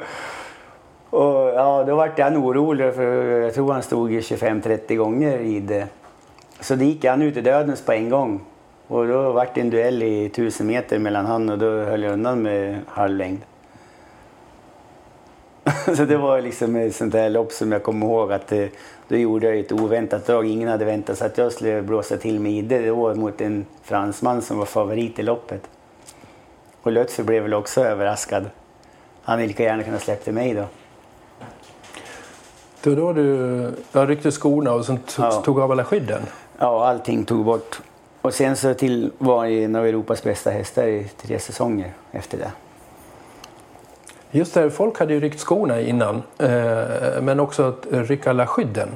[1.10, 3.02] och ja, då vart han orolig för
[3.40, 5.86] jag tror han stod i 25-30 gånger i det.
[6.60, 8.40] Så det gick han ut i dödens på en gång.
[8.86, 12.12] Och då vart det en duell i 1000 meter mellan han och då höll jag
[12.12, 13.40] undan med halv längd.
[15.96, 18.66] Så det var liksom ett sånt där lopp som jag kommer ihåg att eh,
[19.08, 20.46] då gjorde jag ett oväntat drag.
[20.46, 22.78] Ingen hade väntat sig att jag skulle blåsa till med Idde.
[22.78, 25.62] Det var mot en fransman som var favorit i loppet.
[26.82, 28.44] Och Lutfi blev väl också överraskad.
[29.22, 30.64] Han hade lika gärna kunnat släppt till mig då.
[32.82, 35.30] Det var då du ja, ryckte skorna och sen Ja.
[35.30, 36.22] tog av alla skydden.
[36.58, 37.80] Ja, allting tog bort.
[38.22, 42.38] Och sen så till var jag en av Europas bästa hästar i tre säsonger efter
[42.38, 42.52] det.
[44.34, 48.88] Just det, folk hade ju ryckt skorna innan, eh, men också att rycka alla skydden.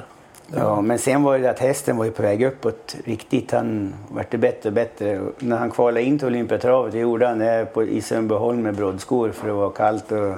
[0.55, 3.53] Ja, men sen var det att hästen var ju på väg uppåt riktigt.
[3.53, 5.21] Han vart det bättre och bättre.
[5.39, 9.31] När han kvalade in till Olympiatravet det gjorde han det på, i Sundbyholm med broddskor
[9.31, 10.35] för det var kallt och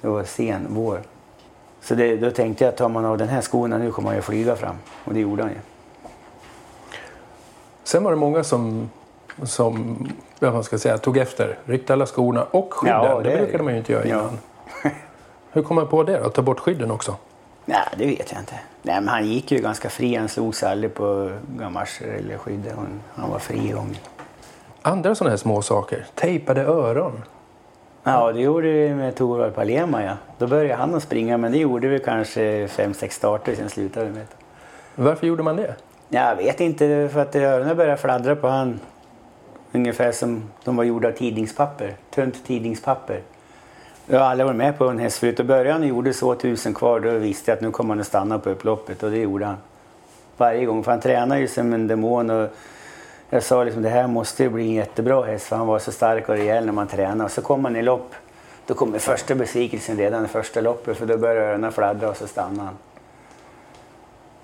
[0.00, 1.00] det var sen vår.
[1.80, 4.16] Så det, då tänkte jag att tar man av den här skorna nu kommer han
[4.16, 4.76] ju flyga fram.
[5.04, 5.58] Och det gjorde han ju.
[7.84, 8.90] Sen var det många som,
[9.42, 9.98] som
[10.38, 13.00] vad ska jag säga, tog efter, ryckte alla skorna och skydden.
[13.02, 14.18] Ja, det, det brukade man ju inte göra Ja.
[14.18, 14.38] innan.
[15.52, 16.30] Hur kom man på det då?
[16.30, 17.16] Ta bort skydden också?
[17.64, 18.54] Nej, det vet jag inte.
[18.82, 20.14] Nej, men han gick ju ganska fri.
[20.14, 22.72] Han slog sig aldrig på gamascher eller skydd.
[22.76, 23.98] Han, han var fri igång.
[24.82, 26.06] Andra sådana här små saker.
[26.14, 27.22] Tejpade öron.
[28.02, 30.12] Ja, det gjorde vi med Torvald Palema, ja.
[30.38, 34.06] Då började han att springa, men det gjorde vi kanske fem, sex starter, sen slutade
[34.06, 35.02] vi med det.
[35.02, 35.74] Varför gjorde man det?
[36.08, 38.80] Jag vet inte, för att öronen började fladdra på han.
[39.72, 43.20] Ungefär som de var gjorda av tidningspapper, tunt tidningspapper.
[44.06, 45.40] Jag har aldrig varit med på en häst förut.
[45.40, 48.00] och började han och gjorde så tusen kvar, då visste jag att nu kommer han
[48.00, 49.56] att stanna på upploppet och det gjorde han.
[50.36, 52.50] Varje gång, för han tränar ju som en demon och
[53.30, 55.92] jag sa liksom det här måste ju bli en jättebra häst för han var så
[55.92, 57.24] stark och rejäl när man tränar.
[57.24, 58.14] Och så kom han i lopp,
[58.66, 62.26] då kommer första besvikelsen redan i första loppet för då började öronen fladdra och så
[62.26, 62.76] stannade han.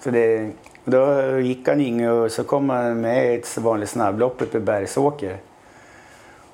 [0.01, 0.51] Så det,
[0.85, 4.61] då gick han inget och så kom han med i ett vanligt snabblopp uppe i
[4.61, 5.37] Bergsåker.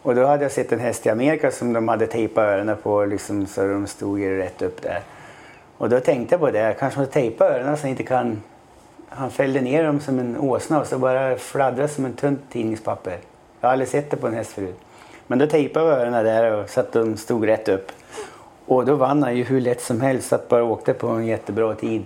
[0.03, 3.05] Och då hade jag sett en häst i Amerika som de hade tejpat öronen på
[3.05, 5.01] liksom, så de stod ju rätt upp där.
[5.79, 8.43] Och då tänkte jag på det, kanske man tejpa öronen så han inte kan...
[9.11, 13.19] Han fällde ner dem som en åsna och så bara fladdrade som en tunt tidningspapper.
[13.61, 14.79] Jag har aldrig sett det på en häst förut.
[15.27, 17.93] Men då tejpade vi öronen där och så att de stod rätt upp.
[18.67, 21.27] Och då vann han ju hur lätt som helst, så att bara åkte på en
[21.27, 22.05] jättebra tid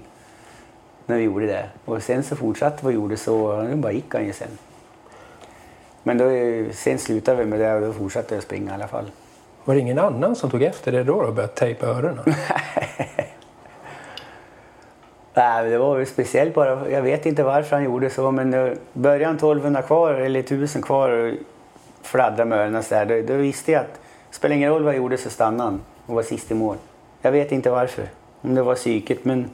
[1.07, 1.69] när vi gjorde det.
[1.85, 4.59] Och sen så fortsatte vi och gjorde så nu bara gick han ju sen.
[6.03, 6.25] Men då,
[6.73, 9.11] sen slutade vi med det och då fortsatte jag springa i alla fall.
[9.65, 12.25] Var det ingen annan som tog efter det då och började tejpa öronen?
[15.35, 16.91] Nej, det var väl speciellt bara.
[16.91, 20.83] Jag vet inte varför han gjorde så men eh, började han 1200 kvar eller 1000
[20.83, 21.35] kvar och
[22.03, 23.95] fladdra med öronen så där, då, då visste jag att
[24.31, 26.77] det spelar ingen roll vad jag gjorde så stannade han och var sist i mål.
[27.23, 28.05] Jag vet inte varför.
[28.41, 29.51] Om det var psyket men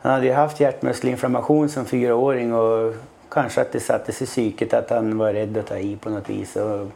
[0.00, 2.94] han hade ju haft hjärtmuskelinflammation som fyraåring och
[3.28, 6.10] kanske att det satte sig i psyket att han var rädd att ta i på
[6.10, 6.56] något vis.
[6.56, 6.86] Och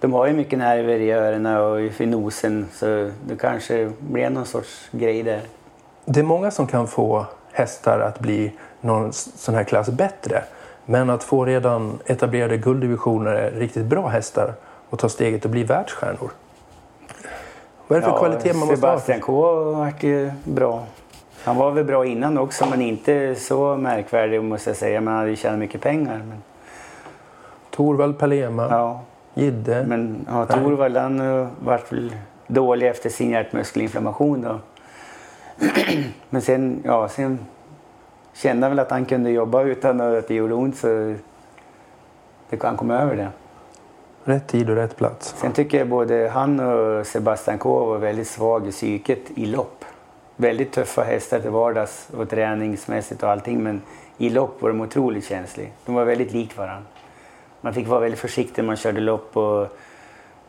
[0.00, 4.46] de har ju mycket nerver i öronen och i nosen så det kanske blev någon
[4.46, 5.40] sorts grej där.
[6.04, 10.42] Det är många som kan få hästar att bli någon sån här klass bättre.
[10.86, 14.52] Men att få redan etablerade gulddivisioner, riktigt bra hästar
[14.90, 16.30] och ta steget och bli världsstjärnor.
[17.88, 18.76] Vad är det för kvalitet man måste ha?
[18.76, 20.84] Sebastian K vart ju bra.
[21.44, 25.00] Han var väl bra innan också men inte så märkvärdig måste jag säga.
[25.00, 26.22] Man hade ju tjänat mycket pengar.
[26.28, 26.42] Men,
[27.70, 29.00] Torvald Palema, ja.
[29.34, 29.84] Gidde.
[29.86, 32.14] Men ja, Torvald han uh, vart väl
[32.46, 34.58] dålig efter sin hjärtmuskelinflammation då.
[36.30, 37.38] men sen, ja, sen
[38.34, 41.14] kände han väl att han kunde jobba utan att det gjorde ont så
[42.50, 43.28] det, han kom över det.
[44.24, 45.34] Rätt tid och rätt plats.
[45.38, 49.84] Sen tycker jag både han och Sebastian K var väldigt svag i psyket i lopp.
[50.36, 53.82] Väldigt tuffa hästar till vardags och träningsmässigt och allting men
[54.18, 55.68] i lopp var de otroligt känsliga.
[55.86, 56.86] De var väldigt likt varandra.
[57.60, 59.78] Man fick vara väldigt försiktig när man körde lopp och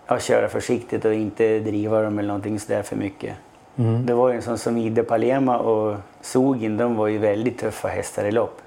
[0.07, 3.35] ja, köra försiktigt och inte driva dem eller någonting sådär för mycket.
[3.75, 4.05] Mm.
[4.05, 7.87] Det var ju en sån som Ide Palema och Sogin, de var ju väldigt tuffa
[7.87, 8.61] hästar i lopp.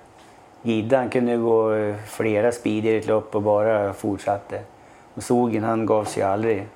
[0.62, 1.72] Gidde han kunde gå
[2.06, 4.60] flera speeder i ett lopp och bara fortsatte.
[5.14, 6.66] Och Sogin han gav sig aldrig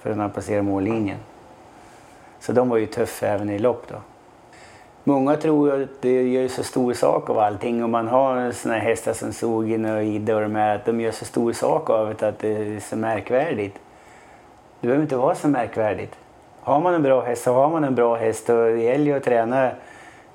[0.00, 1.18] förrän han passerade mållinjen.
[2.46, 3.96] Så de var ju tuffa även i lopp då.
[5.04, 9.12] Många tror att det gör så stor sak av allting om man har såna hästar
[9.12, 12.28] som Sogin och Ida och de här, att de gör så stor sak av det
[12.28, 13.74] att det är så märkvärdigt.
[14.80, 16.14] Det behöver inte vara så märkvärdigt.
[16.60, 19.16] Har man en bra häst så har man en bra häst och det gäller ju
[19.16, 19.70] att träna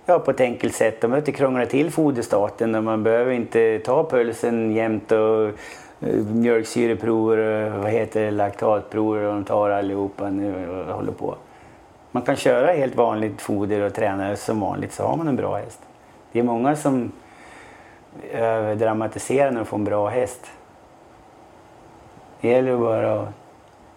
[0.05, 1.01] ja, på ett enkelt sätt.
[1.01, 6.26] De behöver inte krångla till foderstaten och man behöver inte ta pulsen jämt och eh,
[6.34, 11.36] mjölksyreprover och vad heter det, laktatprover och de tar allihopa nu och håller på.
[12.12, 15.57] Man kan köra helt vanligt foder och träna som vanligt så har man en bra
[15.57, 15.80] häst.
[16.32, 17.12] Det är många som
[18.32, 20.45] överdramatiserar när de får en bra häst.
[22.41, 23.30] Det gäller bara att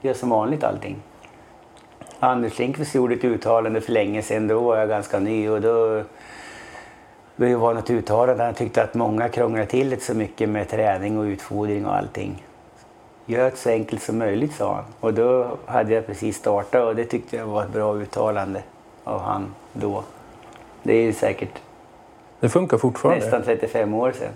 [0.01, 0.97] göra som vanligt allting.
[2.19, 6.03] Anders Lindqvist gjorde ett uttalande för länge sedan, då var jag ganska ny och då
[7.37, 8.45] det var något uttalande.
[8.45, 12.43] Han tyckte att många krånglar till det så mycket med träning och utfodring och allting.
[13.27, 14.85] Gör det så enkelt som möjligt, sa han.
[15.01, 18.63] Och då hade jag precis startat och det tyckte jag var ett bra uttalande
[19.05, 20.05] av han då.
[20.83, 21.61] Det är säkert
[22.41, 23.25] det funkar fortfarande.
[23.25, 24.33] nästan 35 år sedan.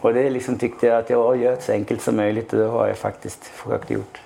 [0.00, 2.66] Och det liksom tyckte jag att jag gör det så enkelt som möjligt och det
[2.66, 4.20] har jag faktiskt försökt gjort.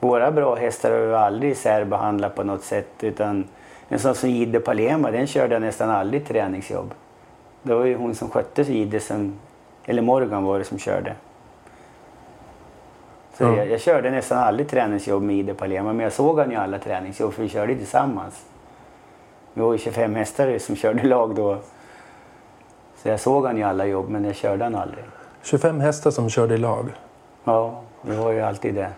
[0.00, 3.44] Våra bra hästar har vi aldrig särbehandlat på något sätt utan
[3.88, 6.94] en sån som Jidde Palema den körde jag nästan aldrig träningsjobb.
[7.62, 9.38] Det var ju hon som skötte Jidde som,
[9.84, 11.14] eller Morgan var det som körde.
[13.34, 13.58] Så mm.
[13.58, 16.78] jag, jag, körde nästan aldrig träningsjobb med Jidde Palema men jag såg han ju alla
[16.78, 18.44] träningsjobb för vi körde tillsammans.
[19.54, 21.58] Vi var ju 25 hästar som körde lag då.
[23.02, 25.04] Så jag såg han ju alla jobb men jag körde han aldrig.
[25.42, 26.86] 25 hästar som körde i lag?
[27.44, 28.88] Ja, det var ju alltid det.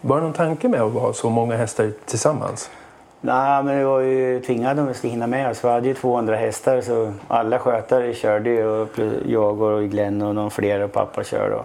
[0.00, 2.70] Var det någon tanke med att ha så många hästar tillsammans?
[3.20, 5.64] Nej, men vi var ju tvingade om vi skulle hinna med oss.
[5.64, 8.66] Vi hade ju 200 hästar så alla skötare körde ju.
[8.66, 8.88] Och
[9.26, 11.56] jag och Glenn och någon fler och pappa körde.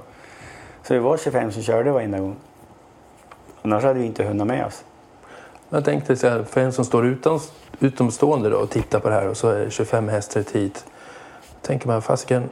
[0.87, 2.35] Så vi var 25 som körde varenda gång.
[3.61, 4.83] Annars hade vi inte hunnit med oss.
[5.69, 7.39] Jag tänkte så här, för en som står utan,
[7.79, 10.85] utomstående då och tittar på det här och så är det 25 hästar hit.
[11.61, 12.49] Tänker man, fasiken,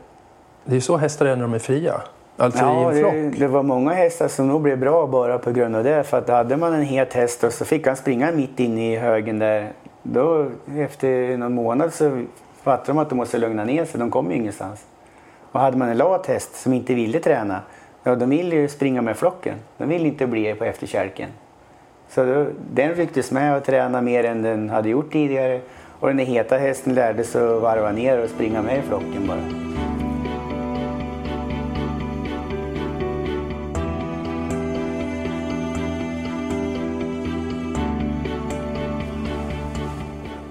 [0.63, 2.01] det är ju så hästar är när de är fria.
[2.37, 3.13] Alltså ja, i en flock?
[3.13, 6.03] Det, det, var många hästar som nog blev bra bara på grund av det.
[6.03, 8.95] För att hade man en het häst och så fick han springa mitt inne i
[8.95, 9.71] högen där.
[10.03, 12.23] Då efter någon månad så
[12.63, 13.99] fattade de att de måste lugna ner sig.
[13.99, 14.85] De kom ju ingenstans.
[15.51, 17.61] Och hade man en lat häst som inte ville träna.
[18.07, 19.57] Ja, de ville ju springa med flocken.
[19.77, 21.29] De ville inte bli på efterkälken.
[22.09, 25.61] Så då, den rycktes med och tränade mer än den hade gjort tidigare.
[25.99, 29.39] Och den heta hästen lärde sig att varva ner och springa med i flocken bara.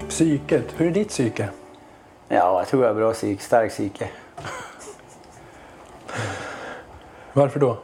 [0.09, 1.49] Psyket, hur är ditt psyke?
[2.27, 4.07] Ja, jag tror jag har bra psyk, stark psyke.
[7.35, 7.77] Varför då?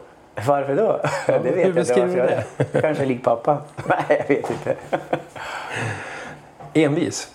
[0.46, 1.00] Varför då?
[1.26, 2.44] Ja, det vet jag du det?
[2.80, 3.58] Kanske lik pappa?
[3.86, 4.76] Nej, jag vet inte.
[6.74, 7.34] Envis?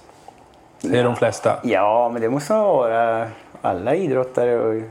[0.81, 1.59] Det är de flesta?
[1.63, 3.27] Ja, men det måste man vara.
[3.61, 4.81] Alla idrottare och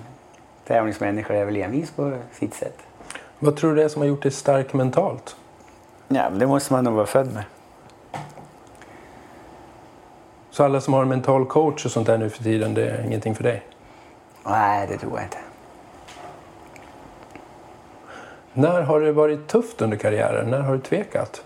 [0.66, 2.78] tävlingsmänniskor är väl envis på sitt sätt.
[3.38, 5.36] Vad tror du det är som har gjort dig stark mentalt?
[6.08, 7.44] Ja, men det måste man nog vara född med.
[10.50, 13.04] Så alla som har en mental coach och sånt där nu för tiden, det är
[13.06, 13.62] ingenting för dig?
[14.44, 15.38] Nej, det tror jag inte.
[18.58, 20.50] När har det varit tufft under karriären?
[20.50, 21.44] När har du tvekat?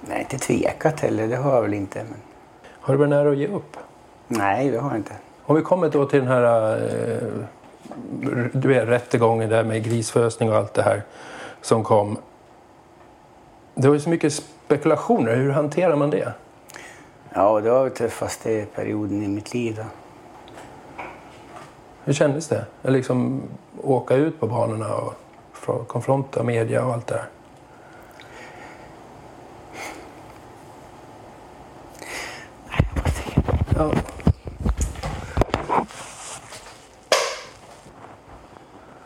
[0.00, 1.28] Nej, inte tvekat heller.
[1.28, 1.98] Det har jag väl inte.
[1.98, 2.18] Men...
[2.66, 3.76] Har du varit nära att ge upp?
[4.28, 5.14] Nej, det har jag inte.
[5.44, 7.46] Om vi kommer då till den här eh,
[8.52, 11.02] du vet, rättegången där med grisfösning och allt det här
[11.60, 12.16] som kom.
[13.74, 15.36] Det var ju så mycket spekulationer.
[15.36, 16.32] Hur hanterar man det?
[17.34, 19.76] Ja, det var den tuffaste perioden i mitt liv.
[19.76, 19.84] Då.
[22.04, 22.64] Hur kändes det?
[22.82, 23.42] Att liksom
[23.82, 25.14] åka ut på banorna och
[25.64, 27.28] konfronta media och allt det där?
[33.76, 33.92] Ja.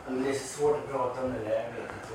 [0.07, 1.51] Men det är så svårt att prata om det där.
[1.51, 2.15] Jag vet inte.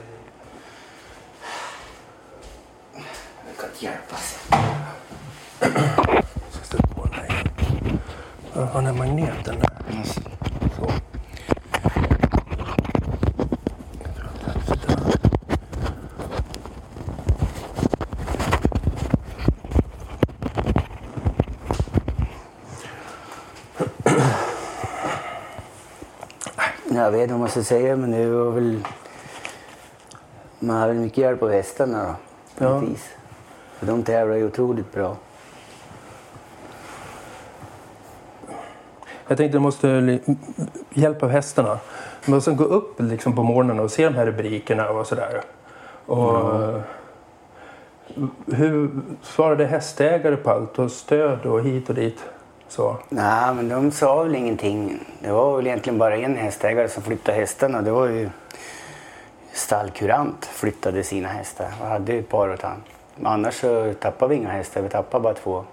[3.48, 4.40] Det kan inte hjälpa sig.
[5.60, 8.00] Jag ska sätta på den här igen.
[8.54, 9.70] Jag har den här magneten där.
[10.04, 10.24] Så.
[27.54, 28.80] Ska säga, men det var väl...
[30.60, 32.16] Man hade mycket hjälp av hästarna då,
[32.58, 32.80] på Ja.
[32.80, 33.10] något vis.
[33.78, 35.16] För de tävlar ju otroligt bra.
[39.28, 40.20] Jag tänkte du måste
[40.90, 41.80] hjälpa hästarna.
[42.26, 45.42] Man måste gå upp liksom på morgonen och se de här rubrikerna och sådär.
[46.06, 46.80] Och,
[48.46, 48.90] Hur
[49.22, 50.80] svarade hästägare på allt?
[50.80, 52.26] Och stöd och hit och dit?
[52.76, 52.98] Så.
[53.10, 55.00] Nej, men de sa väl ingenting.
[55.20, 57.82] Det var väl egentligen bara en hästägare som flyttade hästarna.
[57.82, 58.30] Det var ju
[59.52, 62.84] stallkurant flyttade sina hästar Vi hade ju ett par åt han.
[63.24, 65.66] Annars så tappade vi inga hästar, vi tappade bara två.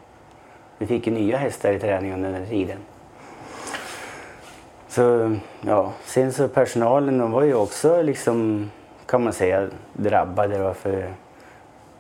[0.79, 2.79] Vi fick ju nya hästar i träning under den tiden.
[4.89, 8.71] Så ja, sen så personalen de var ju också liksom
[9.07, 11.13] kan man säga drabbade då för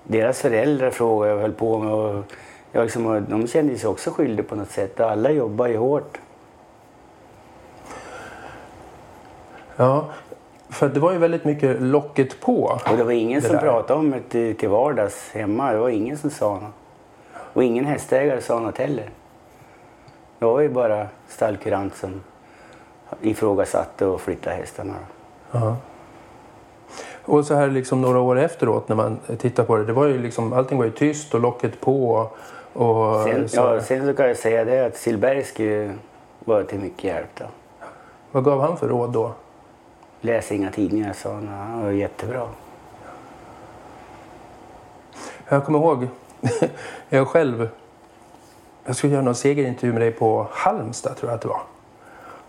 [0.05, 2.24] deras föräldrar frågade och höll på med och
[2.72, 5.00] ja, liksom, de kände sig också skyldiga på något sätt.
[5.00, 6.18] Alla jobbar ju hårt.
[9.76, 10.04] Ja,
[10.68, 12.78] för det var ju väldigt mycket locket på.
[12.90, 13.62] Och det var ingen Det som där.
[13.62, 15.72] pratade om det till, till vardags hemma.
[15.72, 16.74] Det var ingen som sa något.
[17.52, 19.10] Och ingen hästägare sa något heller.
[20.38, 22.20] Det var ju bara stallkurant som
[23.20, 24.94] ifrågasatte och flyttade hästarna.
[25.52, 25.76] Ja.
[27.24, 29.84] Och så här liksom några år efteråt när man tittar på det.
[29.84, 32.28] det var ju liksom, allting var ju tyst och locket på.
[32.72, 35.90] Och Sen, så, ja, sen så kan jag säga det att Silberski
[36.44, 37.30] var till mycket hjälp.
[37.34, 37.44] Då.
[38.32, 39.32] Vad gav han för råd då?
[40.20, 41.48] Läs inga tidningar sa han.
[41.48, 42.48] Han var jättebra.
[45.48, 46.08] Jag kommer ihåg,
[47.08, 47.68] jag själv,
[48.84, 51.62] jag skulle göra någon segerintervju med dig på Halmstad tror jag att det var.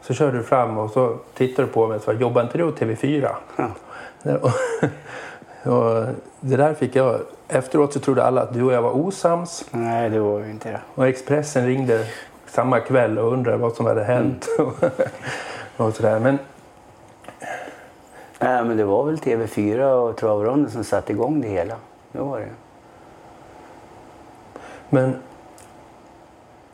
[0.01, 2.63] Så körde du fram och så tittade du på mig och sa, jobbar inte du
[2.63, 3.29] åt TV4?
[3.55, 3.69] Ja.
[4.41, 4.51] Och,
[5.73, 6.05] och
[6.39, 7.19] det där fick jag,
[7.51, 9.65] efteråt så trodde alla att du och jag var osams.
[9.71, 10.81] Nej, det var ju inte det.
[10.95, 12.05] Och Expressen ringde
[12.47, 14.47] samma kväll och undrade vad som hade hänt.
[15.77, 16.19] och sådär.
[16.19, 16.37] Men
[18.39, 21.75] Nej, men det var väl TV4 och Travronden som satte igång det hela.
[22.11, 22.49] Det var det.
[24.89, 25.15] Men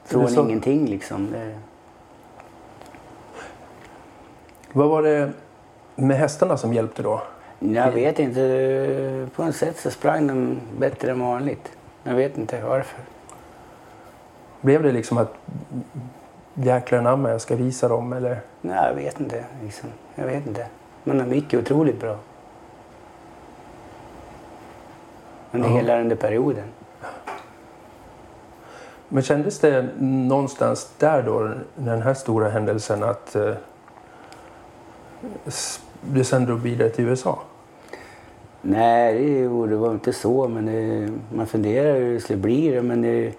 [0.05, 1.31] Från så- ingenting liksom.
[1.31, 1.57] Det...
[4.71, 5.31] vad var det
[5.95, 7.21] med hästarna som hjälpte då?
[7.59, 9.27] Jag vet inte.
[9.35, 11.71] På något sätt så sprang de bättre än vanligt.
[12.03, 12.99] Jag vet inte varför.
[14.61, 15.33] Blev det liksom att
[16.53, 18.39] jäklar anamma, jag ska visa dem eller?
[18.61, 19.43] Nej, jag vet inte.
[19.63, 19.89] Liksom.
[20.15, 20.67] Jag vet inte.
[21.03, 22.17] Men de gick ju otroligt bra.
[25.51, 25.75] Under Ja.
[25.75, 26.63] hela den där perioden.
[29.09, 33.53] Men kändes det någonstans där då, den här stora händelsen, att eh,
[36.13, 37.39] du sen drog vidare till USA?
[38.61, 40.47] Nej, det, var inte så.
[40.47, 42.69] Men det, man funderar hur det skulle bli.
[42.69, 43.33] det, Men det,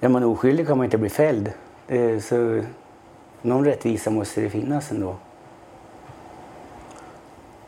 [0.00, 1.52] är man oskyldig kan man inte bli fälld.
[1.86, 2.60] Det, så,
[3.42, 5.16] någon rättvisa måste det finnas ändå.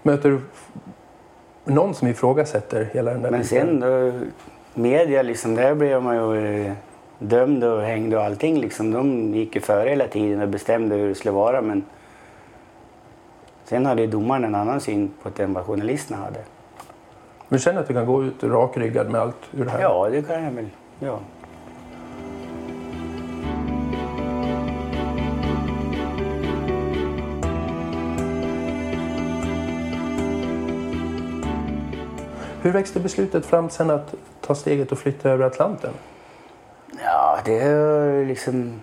[0.03, 0.41] Möter du
[1.65, 3.67] någon som ifrågasätter hela den där Men biten?
[3.67, 4.13] sen då,
[4.75, 6.73] media liksom, där blev man ju eh,
[7.19, 8.91] dömd och hängd och allting liksom.
[8.91, 11.85] De gick ju före hela tiden och bestämde hur det skulle vara men
[13.65, 16.41] Sen hade domaren en annan syn på det än vad journalisterna hade.
[17.49, 19.81] Men känner att du kan gå ut rakryggad med allt ur det här?
[19.81, 20.69] Ja, det kan jag väl.
[20.99, 21.19] Ja.
[32.63, 35.93] Hur växte beslutet fram sen att ta steget och flytta över Atlanten?
[37.05, 38.81] Ja, det är liksom...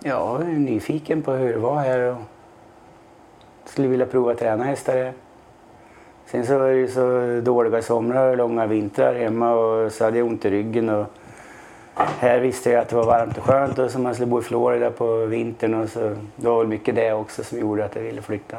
[0.00, 2.16] Ja, nyfiken på hur det var här och
[3.64, 5.12] skulle vilja prova att träna hästar.
[6.26, 10.18] Sen så var det ju så dåliga somrar och långa vintrar hemma och så hade
[10.18, 10.88] jag ont i ryggen.
[10.88, 11.06] Och
[11.94, 14.42] här visste jag att det var varmt och skönt och så man skulle bo i
[14.42, 16.00] Florida på vintern och så
[16.36, 18.56] det var väl mycket det också som gjorde att jag ville flytta.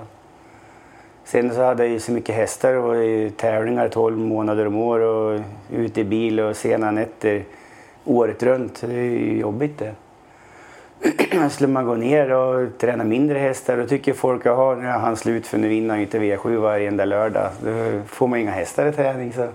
[1.23, 2.95] Sen så hade jag ju så mycket hästar och
[3.37, 5.41] tävlingar 12 månader om år och
[5.71, 7.43] ute i bil och sena nätter
[8.05, 8.81] året runt.
[8.81, 9.91] Det är ju jobbigt det.
[11.49, 15.15] skulle man gå ner och träna mindre hästar då tycker folk att nu är han
[15.15, 17.49] slut för nu vinner han inte V7 varenda lördag.
[17.63, 19.33] Då får man inga hästar i träning.
[19.33, 19.51] Så jag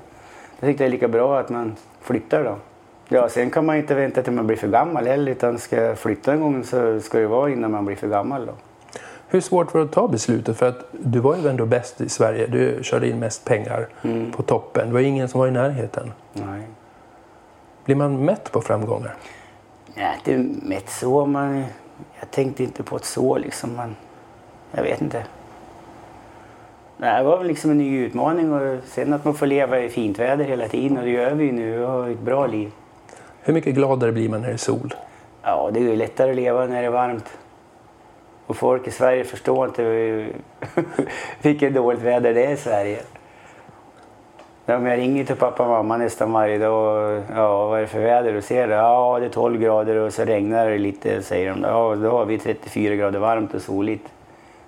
[0.60, 2.56] tyckte det är lika bra att man flyttar då.
[3.08, 6.32] Ja, sen kan man inte vänta till man blir för gammal heller utan ska flytta
[6.32, 8.52] en gång så ska det vara innan man blir för gammal då.
[9.28, 10.56] Hur svårt var det att ta beslutet?
[10.58, 12.46] För att du var ju ändå bäst i Sverige.
[12.46, 14.32] Du körde in mest pengar Mm.
[14.32, 14.86] på toppen.
[14.88, 16.12] Det var ingen som var i närheten.
[16.32, 16.62] Nej.
[17.84, 19.14] Blir man mätt på framgångar?
[19.94, 21.26] Det är mätt så.
[21.26, 21.64] Man,
[22.20, 23.76] jag tänkte inte på det så liksom.
[23.76, 23.96] Man,
[24.72, 25.24] jag vet inte.
[26.96, 29.88] Nej, det var väl liksom en ny utmaning och sen att man får leva i
[29.88, 31.78] fint väder hela tiden och det gör vi ju nu.
[31.78, 32.72] Vi har ett bra liv.
[33.42, 34.94] Hur mycket gladare blir man när det är sol?
[35.42, 37.38] Ja, det är ju lättare att leva när det är varmt.
[38.46, 39.82] Och folk i Sverige förstår inte
[41.42, 43.00] vilket dåligt väder det är i Sverige.
[44.66, 47.88] Om jag ringer till pappa och mamma nästan varje dag och ja, vad är det
[47.88, 48.34] för väder?
[48.34, 51.62] Och ser det, ja det är 12 grader och så regnar det lite, säger de.
[51.62, 54.06] Ja, då har vi 34 grader varmt och soligt.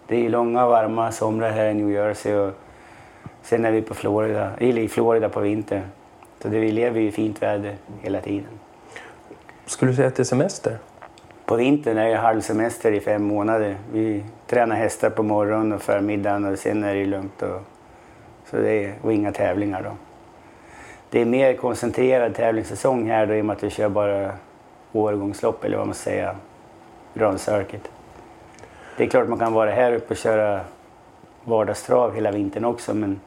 [0.06, 2.52] Det är långa varma somrar här i New Jersey och
[3.42, 5.82] sen är vi på Florida, eller i Florida på vintern.
[6.42, 8.50] Så det, vi lever i fint väder hela tiden.
[9.66, 10.78] Skulle du säga att det är semester?
[11.44, 13.76] På vintern är det halvsemester i fem månader.
[13.92, 17.42] Vi tränar hästar på morgonen och förmiddagen och sen är det lugnt.
[17.42, 17.60] Och,
[18.52, 19.90] så det är, och inga tävlingar då.
[21.10, 24.30] Det är mer koncentrerad tävlingssäsong här då i och med att vi kör bara
[24.92, 26.36] årgångslopp eller vad man ska säga,
[27.14, 27.90] Grand Circuit.
[28.96, 30.60] Det är klart man kan vara här uppe och köra
[31.44, 33.20] vardagstrav hela vintern också men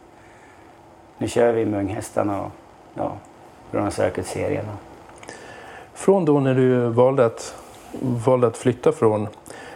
[1.18, 2.52] nu kör vi med unghästarna och
[2.94, 3.12] ja,
[3.72, 4.66] Grand Circuit-serien.
[5.94, 7.56] Från då när du valde att,
[8.26, 9.28] valde att flytta från,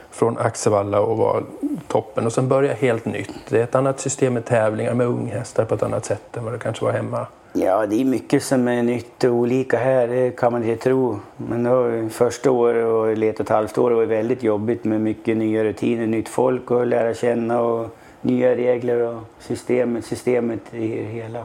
[0.09, 1.43] från Axevalla och var
[1.89, 3.33] toppen och sen börja helt nytt.
[3.49, 6.53] Det är ett annat system med tävlingar med unghästar på ett annat sätt än vad
[6.53, 7.27] det kanske var hemma.
[7.53, 11.19] Ja, det är mycket som är nytt och olika här, det kan man inte tro.
[11.37, 15.01] Men då, första året och eller ett och ett halvt år var väldigt jobbigt med
[15.01, 20.87] mycket nya rutiner, nytt folk att lära känna och nya regler och systemet, systemet i
[20.87, 21.43] det hela.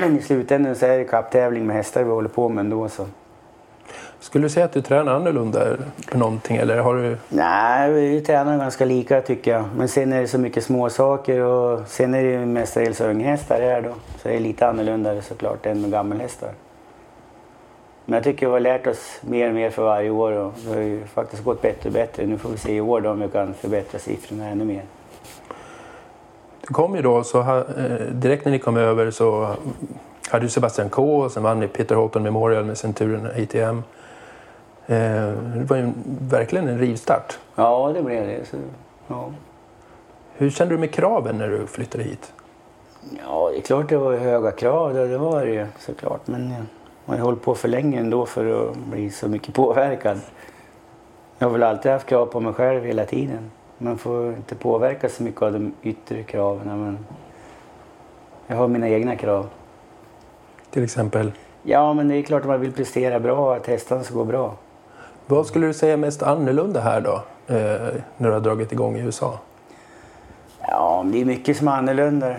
[0.00, 2.88] Men i slutändan så är det kapptävling med hästar vi håller på med ändå.
[2.88, 3.06] Så.
[4.20, 5.76] Skulle du säga att du tränar annorlunda
[6.10, 7.16] på någonting eller har du...
[7.28, 9.64] Nej, vi tränar ganska lika tycker jag.
[9.76, 13.60] Men sen är det så mycket små saker och sen är det ju mestadels unghästar
[13.60, 13.90] här då.
[14.22, 16.50] Så det är lite annorlunda såklart än med gammelhästar.
[18.04, 20.74] Men jag tycker vi har lärt oss mer och mer för varje år och det
[20.74, 22.26] har ju faktiskt gått bättre och bättre.
[22.26, 24.82] Nu får vi se i år då om vi kan förbättra siffrorna ännu mer.
[26.68, 27.64] Du kom ju då, så eh,
[28.12, 29.54] direkt när ni kom över så
[30.28, 33.82] hade du Sebastian K och sen vann ni Peter Holton Memorial med Centuren ATM.
[34.88, 37.38] Eh, det var ju en, verkligen en rivstart.
[37.54, 38.44] Ja, det blev det.
[38.44, 38.56] Så,
[39.06, 39.30] ja.
[40.36, 42.32] Hur kände du med kraven när du flyttade hit?
[43.24, 46.26] ja, det är klart det var höga krav, det, var det ju såklart.
[46.26, 46.54] Men
[47.04, 50.20] man har hållit på för länge ändå för att bli så mycket påverkad.
[51.38, 53.50] Jag har väl alltid haft krav på mig själv hela tiden.
[53.78, 56.82] Man får inte påverka så mycket av de yttre kraven.
[56.82, 56.98] Men
[58.46, 59.46] jag har mina egna krav.
[60.70, 61.32] Till exempel,
[61.62, 64.54] Ja, men det är klart att man vill prestera bra att hästarna ska gå bra
[65.28, 67.14] vad skulle du säga är mest annorlunda här då?
[67.54, 69.38] Eh, när du har dragit igång i USA?
[70.60, 72.34] Ja, det är mycket som är annorlunda.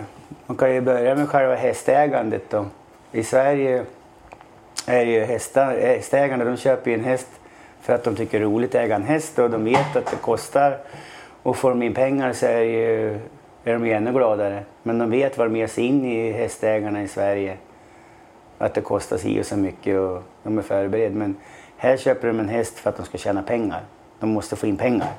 [0.46, 2.66] Man kan ju börja med själva hästägandet då.
[3.12, 3.86] I Sverige
[4.86, 7.28] är ju hästar, hästägarna, de köper ju en häst
[7.82, 10.06] för att de tycker det är roligt att äga en häst och de vet att
[10.06, 10.78] det kostar.
[11.44, 13.20] Och får de in pengar så är, ju,
[13.64, 14.64] är de ju ännu gladare.
[14.84, 17.58] Men de vet vad de ger sig in i hästägarna i Sverige.
[18.58, 21.16] Att det kostar si och så mycket och de är förberedda.
[21.16, 21.36] Men
[21.82, 23.82] här köper de en häst för att de ska tjäna pengar.
[24.20, 25.14] De måste få in pengar.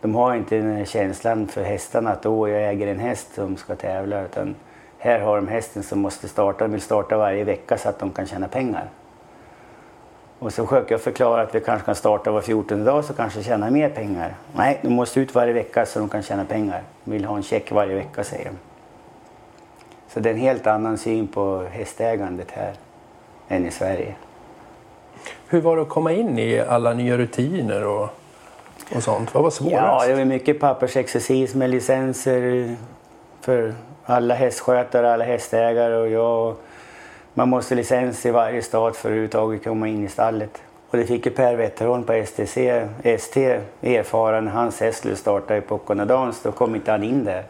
[0.00, 3.56] De har inte den här känslan för hästarna att Åh, jag äger en häst som
[3.56, 4.24] ska tävla.
[4.24, 4.54] Utan
[4.98, 8.10] här har de hästen som måste starta, de vill starta varje vecka så att de
[8.10, 8.88] kan tjäna pengar.
[10.38, 13.42] Och så försöker jag förklara att vi kanske kan starta var 14 dag så kanske
[13.42, 14.34] tjäna mer pengar.
[14.56, 16.82] Nej, de måste ut varje vecka så de kan tjäna pengar.
[17.04, 18.58] De vill ha en check varje vecka säger de.
[20.08, 22.74] Så det är en helt annan syn på hästägandet här
[23.48, 24.14] än i Sverige.
[25.48, 28.08] Hur var det att komma in i alla nya rutiner och,
[28.94, 29.34] och sånt?
[29.34, 30.06] Vad var svårast?
[30.06, 32.76] Ja, det var mycket pappersexercis med licenser
[33.40, 36.56] för alla hästskötare, alla hästägare och jag.
[37.34, 40.62] Man måste licens i varje stad för att överhuvudtaget komma in i stallet.
[40.90, 42.56] Och det fick ju Per Wetterholm på STC,
[43.04, 46.42] ST erfara när hans häst skulle starta i Poconadans.
[46.42, 47.44] Då kom inte han in där.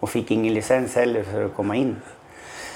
[0.00, 1.96] Och fick ingen licens heller för att komma in.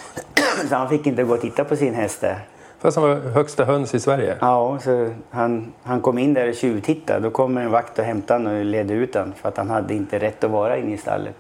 [0.69, 2.39] Så han fick inte gå och titta på sin häst där.
[2.81, 4.37] Fast han var högsta höns i Sverige.
[4.41, 7.21] Ja, så han, han kom in där och tjuvtittade.
[7.21, 9.95] Då kom en vakt och hämtade honom och ledde ut honom för att han hade
[9.95, 11.35] inte rätt att vara inne i stallet.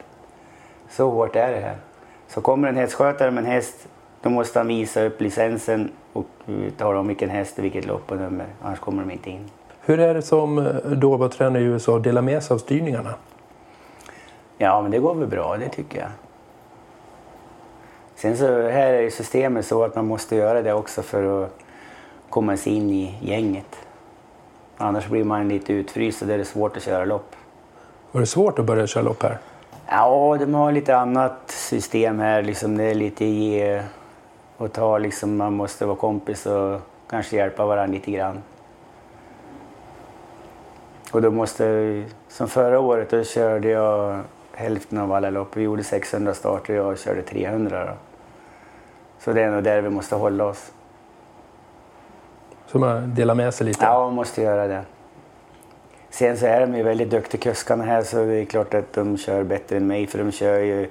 [0.91, 1.77] Så hårt är det här.
[2.29, 3.89] Så kommer en hästskötare med en häst,
[4.23, 6.27] då måste han visa upp licensen och
[6.77, 8.47] tala om vilken häst och vilket lopp och nummer.
[8.63, 9.51] Annars kommer de inte in.
[9.81, 12.59] Hur är det som eh, då var tränare i USA att dela med sig av
[12.59, 13.15] styrningarna?
[14.59, 16.09] Ja, men det går väl bra, det tycker jag.
[18.21, 21.51] Sen så här är systemet så att man måste göra det också för att
[22.31, 23.77] komma sig in i gänget.
[24.77, 27.37] Annars blir man lite utfryst och det är svårt att köra lopp.
[28.13, 29.39] Var det svårt att börja köra lopp här?
[29.87, 32.43] Ja, de har lite annat system här.
[32.43, 33.83] Liksom det är lite ge
[34.57, 34.99] och ta.
[34.99, 38.43] Liksom man måste vara kompis och kanske hjälpa varandra lite grann.
[41.13, 44.21] Och då måste, som förra året, då körde jag
[44.53, 45.57] hälften av alla lopp.
[45.57, 47.85] Vi gjorde 600 starter och jag körde 300.
[47.85, 48.10] Då.
[49.25, 50.73] Så det är nog där vi måste hålla oss.
[52.67, 53.85] Så man delar med sig lite?
[53.85, 54.83] Ja, man måste göra det.
[56.11, 59.17] Sen så är de ju väldigt duktiga kuskarna här så det är klart att de
[59.19, 60.89] kör bättre än mig för de kör ju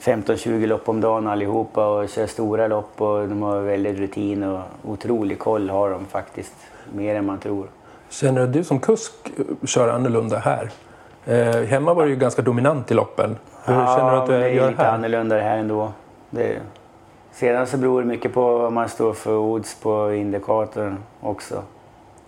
[0.00, 4.60] 15-20 lopp om dagen allihopa och kör stora lopp och de har väldigt rutin och
[4.82, 6.54] otrolig koll har de faktiskt.
[6.92, 7.66] Mer än man tror.
[8.08, 9.12] Känner du att du som kusk
[9.64, 10.70] kör annorlunda här?
[11.26, 13.36] Eh, hemma var du ju ganska dominant i loppen.
[13.64, 14.94] Hur ja, känner du att du det är gör lite här?
[14.94, 15.92] annorlunda det här ändå.
[16.30, 16.58] Det,
[17.34, 21.62] sedan så beror det mycket på vad man står för odds på indikatorn också.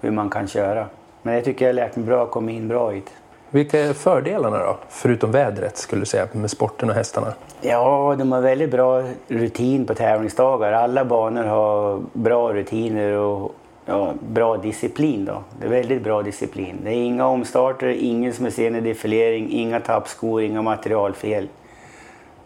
[0.00, 0.86] Hur man kan köra.
[1.22, 3.10] Men jag tycker jag har lärt mig bra komma in bra hit.
[3.50, 4.76] Vilka är fördelarna då?
[4.88, 7.32] Förutom vädret skulle du säga med sporten och hästarna.
[7.60, 10.72] Ja, de har väldigt bra rutin på tävlingsdagar.
[10.72, 13.54] Alla banor har bra rutiner och
[13.86, 15.24] ja, bra disciplin.
[15.24, 15.42] Då.
[15.60, 16.80] Det är väldigt bra disciplin.
[16.84, 21.48] Det är inga omstarter, ingen som är sen i defilering, inga tappskor, inga materialfel.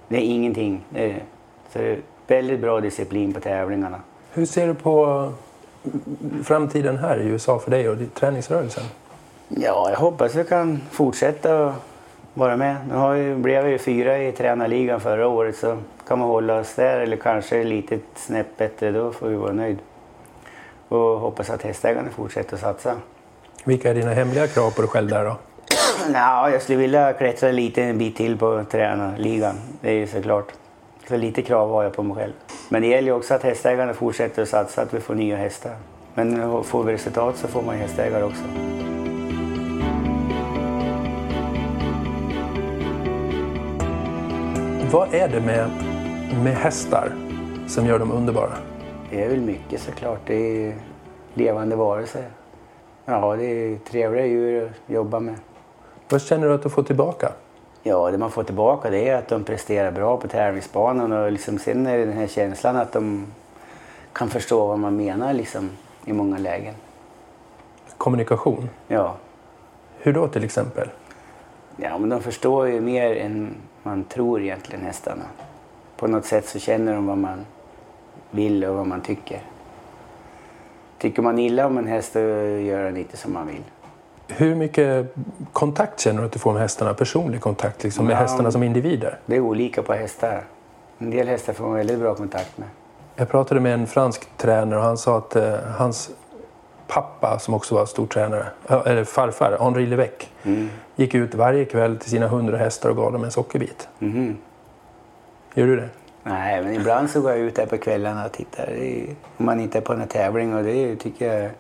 [0.08, 0.84] Det är ingenting.
[0.90, 1.22] Det är,
[1.72, 1.98] så det är
[2.30, 4.00] väldigt bra disciplin på tävlingarna.
[4.32, 5.32] Hur ser du på
[6.44, 8.84] framtiden här i USA för dig och träningsrörelsen?
[9.48, 11.74] Ja, jag hoppas jag kan fortsätta att
[12.34, 12.76] vara med.
[12.88, 15.78] Nu har ju, blev jag ju fyra i tränarligan förra året så
[16.08, 19.78] kan man hålla oss där eller kanske lite snäpp bättre då får vi vara nöjd.
[20.88, 22.96] Och hoppas att hästägarna fortsätter att satsa.
[23.64, 25.36] Vilka är dina hemliga krav på dig själv där då?
[26.08, 29.54] Nå, jag skulle vilja klättra lite en bit till på tränarligan.
[29.80, 30.52] Det är ju såklart.
[31.10, 32.32] Så lite krav har jag på mig själv.
[32.68, 35.76] Men det gäller ju också att hästägarna fortsätter att satsa, att vi får nya hästar.
[36.14, 38.42] Men får vi resultat så får man hästägare också.
[44.92, 45.70] Vad är det med,
[46.44, 47.12] med hästar
[47.68, 48.52] som gör dem underbara?
[49.10, 50.20] Det är väl mycket såklart.
[50.26, 50.74] Det är
[51.34, 52.24] levande varelser.
[53.04, 55.34] Ja, det är trevliga djur att jobba med.
[56.08, 57.32] Vad känner du att du får tillbaka?
[57.82, 61.58] Ja, det man får tillbaka det är att de presterar bra på tävlingsbanan och liksom,
[61.58, 63.26] sen är det den här känslan att de
[64.12, 65.70] kan förstå vad man menar liksom,
[66.04, 66.74] i många lägen.
[67.96, 68.68] Kommunikation?
[68.88, 69.16] Ja.
[69.98, 70.88] Hur då till exempel?
[71.82, 75.24] ja, men de förstår ju mer än man tror egentligen hästarna.
[75.96, 77.46] På något sätt så känner de vad man
[78.30, 79.42] vill och vad man tycker.
[80.98, 83.62] Tycker man illa om en häst så gör den inte som man vill.
[84.36, 85.14] Hur mycket
[85.52, 86.94] kontakt känner du att du får med hästarna?
[86.94, 88.18] Personlig kontakt liksom, med Ja.
[88.18, 89.18] hästarna som individer?
[89.26, 90.44] Det är olika på hästar.
[90.98, 92.68] En del hästar får man väldigt bra kontakt med.
[93.16, 96.10] Jag pratade med en fransk tränare och han sa att eh, hans
[96.86, 98.46] pappa, som också var stor tränare,
[98.86, 100.26] eller farfar, Henri Levesque,
[100.96, 103.88] gick ut varje kväll till sina hundra hästar och gav dem en sockerbit.
[103.98, 104.36] Mhm.
[105.54, 105.88] Gör du det?
[106.22, 108.66] Nej, men ibland så går jag ut där på kvällarna och tittar.
[108.70, 109.06] Är,
[109.36, 111.50] om man inte är på en tävling och det tycker jag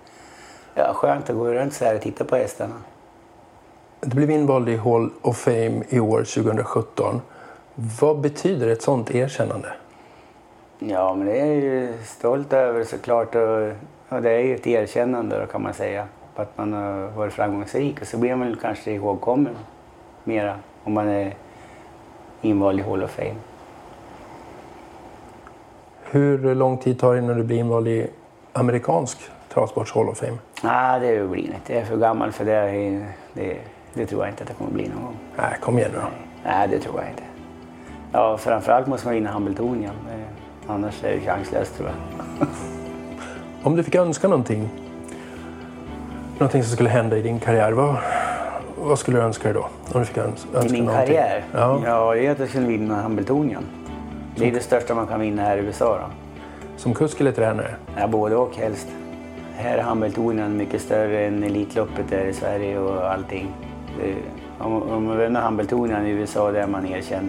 [0.80, 2.74] ja, skönt att gå runt så här och titta på hästarna.
[4.00, 7.20] Du blev invald i Hall of Fame i år, 2017.
[8.00, 9.68] Vad betyder ett sånt erkännande?
[10.78, 13.34] Ja, men det är ju stolt över såklart.
[13.34, 13.72] Och,
[14.08, 16.06] och det är ju ett erkännande då, kan man säga.
[16.34, 18.00] På att man har varit framgångsrik.
[18.00, 19.56] Och så blir man kanske ihågkommen
[20.24, 20.54] mera
[20.84, 21.34] om man är
[22.40, 23.36] invald i Hall of Fame.
[26.02, 28.06] Hur lång tid tar det innan du blir invald i
[28.52, 29.18] amerikansk
[29.54, 30.38] travsports Hall of Fame?
[30.62, 31.72] Nej, det blir inte.
[31.72, 33.06] Jag är för gammal för det.
[33.32, 33.56] Det,
[33.94, 35.16] det tror jag inte att det kommer bli någon gång.
[35.36, 36.06] Nej, kom igen nu då.
[36.44, 37.22] Nej, det tror jag inte.
[38.12, 39.94] Ja, framförallt måste man vinna Hambletonian.
[40.10, 42.48] Eh, Annars är det chanslöst tror jag.
[43.62, 44.68] Om du fick önska någonting,
[46.38, 47.96] någonting som skulle hända i din karriär, vad,
[48.78, 49.68] Vad skulle du önska dig då?
[49.92, 51.06] Om du fick öns- önska I min någonting?
[51.06, 51.44] karriär?
[51.54, 51.80] Ja.
[51.86, 53.62] ja, det är att jag skulle vinna Hambletonian.
[54.36, 55.98] Det är det största man kan vinna här i USA.
[55.98, 56.04] Då.
[56.76, 57.74] Som kusk eller tränare?
[57.98, 58.88] Ja, både och helst.
[59.62, 63.48] Här är Hambletonian mycket större än Elitloppet där i Sverige och allting.
[64.58, 67.28] Om, om man vänder Hambletonian i USA, där är man erkänd.